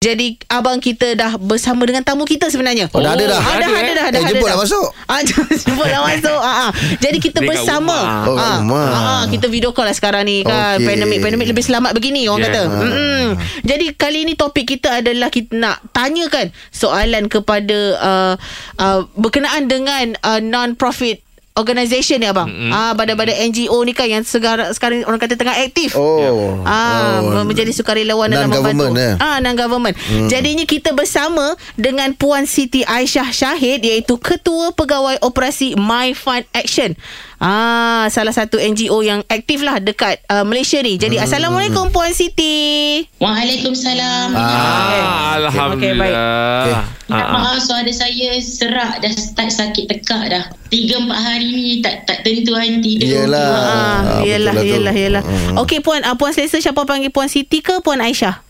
Jadi 0.00 0.40
abang 0.48 0.80
kita 0.80 1.12
dah 1.12 1.36
bersama 1.36 1.84
dengan 1.84 2.00
tamu 2.00 2.24
kita 2.24 2.48
sebenarnya. 2.48 2.88
Oh, 2.88 3.04
dah 3.04 3.12
ada 3.12 3.20
dah. 3.20 3.36
Ah, 3.36 3.60
dah 3.60 3.68
Ada, 3.68 3.68
ada 3.68 3.68
eh? 3.68 3.68
dah. 3.68 3.84
Eh, 3.84 3.92
dah 3.92 4.04
ada 4.16 4.18
jemputlah 4.32 4.56
dah. 4.56 4.64
masuk. 4.64 4.86
Ah, 5.04 5.20
jemputlah 5.60 6.00
masuk. 6.00 6.40
Ah, 6.40 6.54
ah. 6.56 6.70
Jadi 6.96 7.18
kita 7.20 7.36
Dia 7.36 7.44
kat 7.44 7.48
bersama. 7.52 7.96
rumah. 8.00 8.24
Oh, 8.24 8.36
Ah, 8.40 8.56
rumah. 8.64 8.88
ah, 8.88 8.96
ah, 8.96 9.22
kita 9.28 9.46
video 9.46 9.76
call 9.76 9.84
lah 9.84 9.92
sekarang 9.92 10.24
ni 10.24 10.40
kan. 10.40 10.80
Okey. 10.80 10.88
Pandemik 10.88 11.20
pandemik 11.20 11.52
lebih 11.52 11.60
selamat 11.60 11.92
begini 11.92 12.24
orang 12.24 12.40
Yeah. 12.40 12.48
kata. 12.48 12.62
Mm-mm. 12.80 13.26
Jadi 13.60 13.84
kali 13.92 14.18
ini 14.24 14.32
topik 14.32 14.64
kita 14.66 15.04
adalah 15.04 15.28
kita 15.28 15.52
nak 15.52 15.84
tanyakan 15.92 16.48
soalan 16.72 17.28
kepada 17.28 17.78
uh, 18.00 18.34
uh, 18.78 19.04
berkenaan 19.12 19.68
dengan 19.68 20.16
uh, 20.24 20.40
non-profit 20.40 21.20
organisation 21.54 22.22
ni 22.22 22.26
abang. 22.26 22.46
Mm-hmm. 22.46 22.70
Ah 22.70 22.92
badan-badan 22.94 23.50
NGO 23.50 23.78
ni 23.82 23.90
kan 23.90 24.06
yang 24.06 24.22
sekarang 24.22 24.70
sekarang 24.70 25.02
orang 25.04 25.18
kata 25.18 25.34
tengah 25.34 25.56
aktif. 25.58 25.92
Oh. 25.98 26.62
Ah, 26.62 27.20
oh. 27.20 27.42
menjadi 27.42 27.74
sukarelawan 27.74 28.30
dalam 28.30 28.48
membantu. 28.48 28.94
eh? 28.94 29.18
Ah, 29.18 29.42
non-government. 29.42 29.98
Hmm. 29.98 30.28
Jadinya 30.30 30.62
kita 30.62 30.94
bersama 30.94 31.52
dengan 31.74 32.14
Puan 32.14 32.46
Siti 32.46 32.86
Aisyah 32.86 33.34
Syahid 33.34 33.82
iaitu 33.82 34.14
Ketua 34.16 34.70
Pegawai 34.72 35.18
Operasi 35.20 35.74
My 35.74 36.14
Fund 36.14 36.46
Action. 36.54 36.94
Ah, 37.40 38.04
salah 38.12 38.36
satu 38.36 38.60
NGO 38.60 39.00
yang 39.00 39.24
aktif 39.26 39.64
lah 39.64 39.80
dekat 39.80 40.20
uh, 40.28 40.44
Malaysia 40.44 40.76
ni. 40.84 41.00
Jadi 41.00 41.16
Assalamualaikum 41.16 41.88
Puan 41.88 42.12
Siti. 42.12 43.00
Waalaikumsalam. 43.18 44.28
ah, 44.36 45.40
Alhamdulillah 45.40 46.99
Minta 47.10 47.26
Ah, 47.26 47.42
maaf 47.42 47.58
suara 47.60 47.90
saya 47.90 48.38
serak 48.38 49.02
dah 49.02 49.10
start 49.10 49.50
sakit 49.50 49.84
tekak 49.84 50.30
dah. 50.30 50.44
Tiga 50.70 50.94
empat 50.96 51.18
hari 51.18 51.48
ni 51.50 51.82
tak 51.82 52.06
tak 52.06 52.22
tentu 52.22 52.54
kan 52.54 52.78
tidur. 52.78 53.02
Yelah. 53.02 53.50
Ah, 53.50 53.58
Ah, 53.58 54.20
yelah, 54.22 54.54
betul 54.54 54.54
lah 54.54 54.62
tu. 54.62 54.70
yelah, 54.70 54.94
yelah. 54.94 55.22
Hmm. 55.26 55.58
Okey 55.58 55.78
Puan, 55.80 56.00
uh, 56.00 56.14
Puan 56.14 56.30
selesa 56.30 56.56
siapa 56.56 56.86
panggil 56.86 57.10
Puan 57.10 57.26
Siti 57.26 57.58
ke 57.58 57.82
Puan 57.82 57.98
Aisyah? 57.98 58.46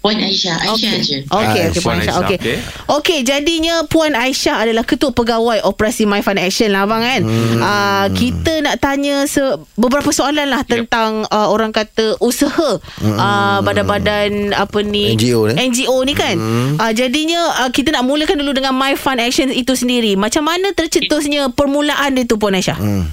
Puan 0.00 0.16
Aisyah, 0.16 0.56
Aisyah 0.64 0.72
Okey. 0.72 1.04
je. 1.04 1.16
Okey, 1.22 1.36
Ah, 1.60 1.68
okey 1.68 1.80
Puan 1.80 1.94
Aisyah. 1.94 2.08
Aisyah, 2.10 2.24
Okey. 2.24 2.38
okey. 2.38 2.56
Okey, 2.90 3.18
jadinya 3.20 3.74
Puan 3.84 4.12
Aisyah 4.12 4.56
adalah 4.58 4.80
ketua 4.82 5.12
pegawai 5.12 5.60
operasi 5.62 6.02
My 6.02 6.20
Fund 6.20 6.36
Action 6.36 6.72
lah 6.72 6.82
abang 6.82 7.00
kan. 7.00 7.20
Hmm. 7.20 7.60
Uh, 7.60 8.06
kita 8.10 8.60
nak 8.60 8.80
tanya 8.80 9.24
se- 9.24 9.44
beberapa 9.74 10.08
soalan 10.10 10.48
lah 10.48 10.64
tentang 10.64 11.24
uh, 11.26 11.48
orang 11.48 11.68
kata 11.68 12.16
usaha 12.18 12.80
uh, 12.80 13.58
badan-badan 13.60 14.52
apa 14.52 14.80
ni 14.80 15.12
NGO 15.12 15.44
ni. 15.46 15.54
NGO 15.60 15.96
ni 16.00 16.14
kan. 16.14 16.32
Hmm. 16.34 16.74
Uh, 16.74 16.92
jadinya 16.92 17.36
uh, 17.58 17.68
kita 17.68 17.92
nak 17.92 18.02
mulakan 18.02 18.40
dulu 18.40 18.52
dengan 18.52 18.72
My 18.72 18.96
Fund 18.96 19.20
Action 19.20 19.48
itu 19.48 19.74
sendiri. 19.74 20.16
Macam 20.16 20.42
mana 20.42 20.72
tercetusnya 20.72 21.52
permulaan 21.52 22.14
dia 22.14 22.24
tu 22.24 22.40
Puan 22.40 22.56
Aisyah? 22.56 22.80
Hmm. 22.80 23.04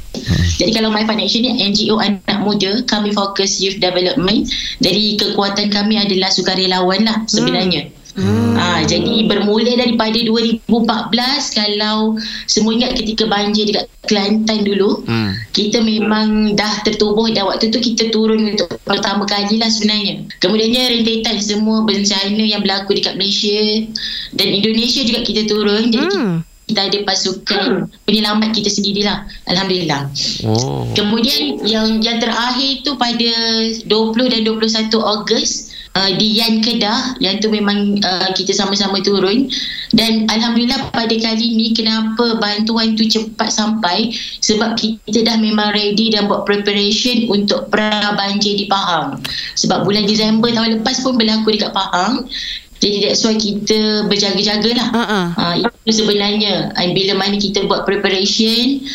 Jadi 0.58 0.72
kalau 0.72 0.88
My 0.88 1.04
Fund 1.04 1.20
Action 1.20 1.44
ni 1.44 1.52
NGO 1.54 2.00
anak 2.00 2.40
muda, 2.40 2.80
kami 2.86 3.12
fokus 3.12 3.60
youth 3.60 3.78
development. 3.78 4.48
Jadi 4.80 5.14
kekuatan 5.16 5.68
kami 5.68 6.00
adalah 6.00 6.32
sukarelawan 6.78 7.02
lah 7.04 7.18
sebenarnya. 7.26 7.82
Hmm. 8.18 8.58
Ha, 8.58 8.82
jadi 8.82 9.30
bermula 9.30 9.78
daripada 9.78 10.18
2014 10.18 10.66
kalau 11.54 12.18
semua 12.50 12.74
ingat 12.74 12.98
ketika 12.98 13.30
banjir 13.30 13.70
dekat 13.70 13.86
Kelantan 14.08 14.66
dulu 14.66 15.06
Hmm. 15.06 15.38
kita 15.54 15.84
memang 15.84 16.58
dah 16.58 16.82
tertubuh 16.82 17.30
dan 17.30 17.46
waktu 17.46 17.70
tu 17.70 17.78
kita 17.78 18.10
turun 18.10 18.42
untuk 18.50 18.74
pertama 18.82 19.28
kali 19.28 19.62
lah 19.62 19.70
sebenarnya 19.70 20.26
kemudiannya 20.40 20.98
rentetan 20.98 21.38
semua 21.38 21.86
bencana 21.86 22.42
yang 22.42 22.66
berlaku 22.66 22.98
dekat 22.98 23.20
Malaysia 23.20 23.86
dan 24.34 24.50
Indonesia 24.50 25.06
juga 25.06 25.22
kita 25.22 25.46
turun 25.46 25.92
jadi 25.92 26.08
Hmm. 26.08 26.42
kita 26.66 26.88
ada 26.90 27.00
pasukan 27.06 27.86
penyelamat 28.08 28.50
kita 28.50 28.74
sendirilah 28.74 29.28
Alhamdulillah 29.46 30.10
Oh 30.42 30.90
Kemudian 30.96 31.62
yang 31.68 32.02
yang 32.02 32.18
terakhir 32.18 32.82
tu 32.82 32.98
pada 32.98 33.32
20 33.86 34.26
dan 34.26 34.42
21 34.42 34.98
Ogos 34.98 35.77
uh, 35.96 36.12
di 36.18 36.42
Yan 36.42 36.60
Kedah 36.60 37.22
yang 37.24 37.40
tu 37.40 37.48
memang 37.48 38.02
uh, 38.04 38.30
kita 38.36 38.52
sama-sama 38.52 39.00
turun 39.00 39.48
dan 39.96 40.28
alhamdulillah 40.28 40.92
pada 40.92 41.16
kali 41.16 41.56
ni 41.56 41.72
kenapa 41.72 42.36
bantuan 42.42 43.00
tu 43.00 43.08
cepat 43.08 43.48
sampai 43.54 44.12
sebab 44.44 44.76
kita 44.76 45.24
dah 45.24 45.38
memang 45.40 45.72
ready 45.72 46.12
dan 46.12 46.28
buat 46.28 46.44
preparation 46.44 47.32
untuk 47.32 47.72
pra 47.72 48.18
banjir 48.20 48.60
di 48.60 48.66
Pahang. 48.68 49.24
Sebab 49.56 49.88
bulan 49.88 50.04
Disember 50.04 50.52
tahun 50.52 50.82
lepas 50.82 51.00
pun 51.06 51.16
berlaku 51.16 51.56
dekat 51.56 51.72
Pahang. 51.72 52.28
Jadi 52.78 53.10
that's 53.10 53.26
why 53.26 53.34
kita 53.34 54.06
berjaga-jagalah. 54.06 54.88
Ha-ha. 54.94 55.22
Uh, 55.34 55.56
itu 55.66 56.04
sebenarnya 56.04 56.78
uh, 56.78 56.90
bila 56.94 57.18
mana 57.18 57.42
kita 57.42 57.66
buat 57.66 57.90
preparation 57.90 58.86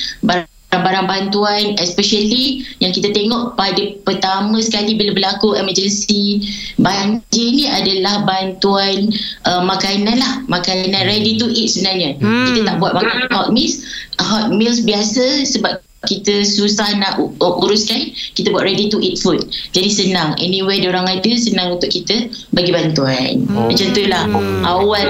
barang-barang 0.72 1.04
bantuan 1.04 1.76
especially 1.85 2.64
yang 2.80 2.96
kita 2.96 3.12
tengok 3.12 3.61
pada 3.61 3.92
pertama 4.08 4.56
sekali 4.64 4.96
bila 4.96 5.12
berlaku 5.12 5.52
emergency 5.52 6.48
banjir 6.80 7.48
ni 7.52 7.68
adalah 7.68 8.24
bantuan 8.24 9.12
uh, 9.44 9.61
makanan 9.61 10.16
lah. 10.16 10.40
Makanan 10.48 10.96
ready 11.04 11.37
to 11.37 11.44
eat 11.52 11.76
sebenarnya. 11.76 12.16
Hmm. 12.16 12.56
kita 12.56 12.61
tak 12.72 12.76
buat 12.80 12.96
makan 12.96 13.28
hot 13.28 13.52
meals. 13.52 13.85
Hot 14.16 14.48
meals 14.48 14.80
biasa 14.80 15.44
sebab 15.44 15.85
kita 16.08 16.42
susah 16.42 16.98
nak 16.98 17.20
uruskan 17.38 18.11
kita 18.35 18.50
buat 18.50 18.64
ready 18.64 18.88
to 18.88 18.98
eat 18.98 19.20
food. 19.20 19.44
Jadi 19.76 19.92
senang. 19.92 20.35
Anywhere 20.40 20.82
orang 20.88 21.06
ada 21.06 21.30
senang 21.37 21.76
untuk 21.78 21.92
kita 21.92 22.32
bagi 22.56 22.72
bantuan. 22.72 23.44
Macam 23.46 23.87
tu 23.92 24.02
lah. 24.08 24.24
Awal. 24.66 25.06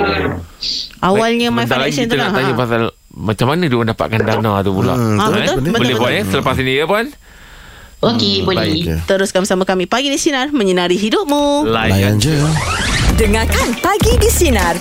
Awalnya 1.03 1.49
My 1.55 1.65
Bentar 1.65 1.87
lagi 1.87 1.97
Foundation 1.97 2.05
kita 2.07 2.13
tu 2.13 2.19
nak 2.19 2.29
lah. 2.29 2.35
tanya 2.37 2.53
Ha. 2.53 2.59
pasal 2.59 2.83
macam 3.15 3.47
mana 3.47 3.65
dia 3.65 3.77
dapatkan 3.77 4.21
dana 4.21 4.61
tu 4.61 4.73
pula. 4.73 4.95
Hmm, 4.95 5.17
Ah, 5.17 5.29
Eh? 5.29 5.45
betul, 5.45 5.57
betul, 5.59 5.73
Boleh 5.75 5.81
betul. 5.87 6.01
buat 6.01 6.13
eh 6.13 6.25
selepas 6.25 6.57
ini 6.59 6.73
ya 6.75 6.85
puan. 6.85 7.07
okey 8.03 8.35
boleh 8.43 8.59
baik. 8.59 8.83
Teruskan 9.05 9.41
bersama 9.43 9.63
kami 9.63 9.87
Pagi 9.87 10.09
di 10.09 10.17
Sinar 10.17 10.51
Menyinari 10.51 10.99
hidupmu 10.99 11.63
Layan 11.65 12.19
je 12.19 12.35
Dengarkan 13.15 13.79
Pagi 13.79 14.19
di 14.19 14.27
Sinar 14.27 14.75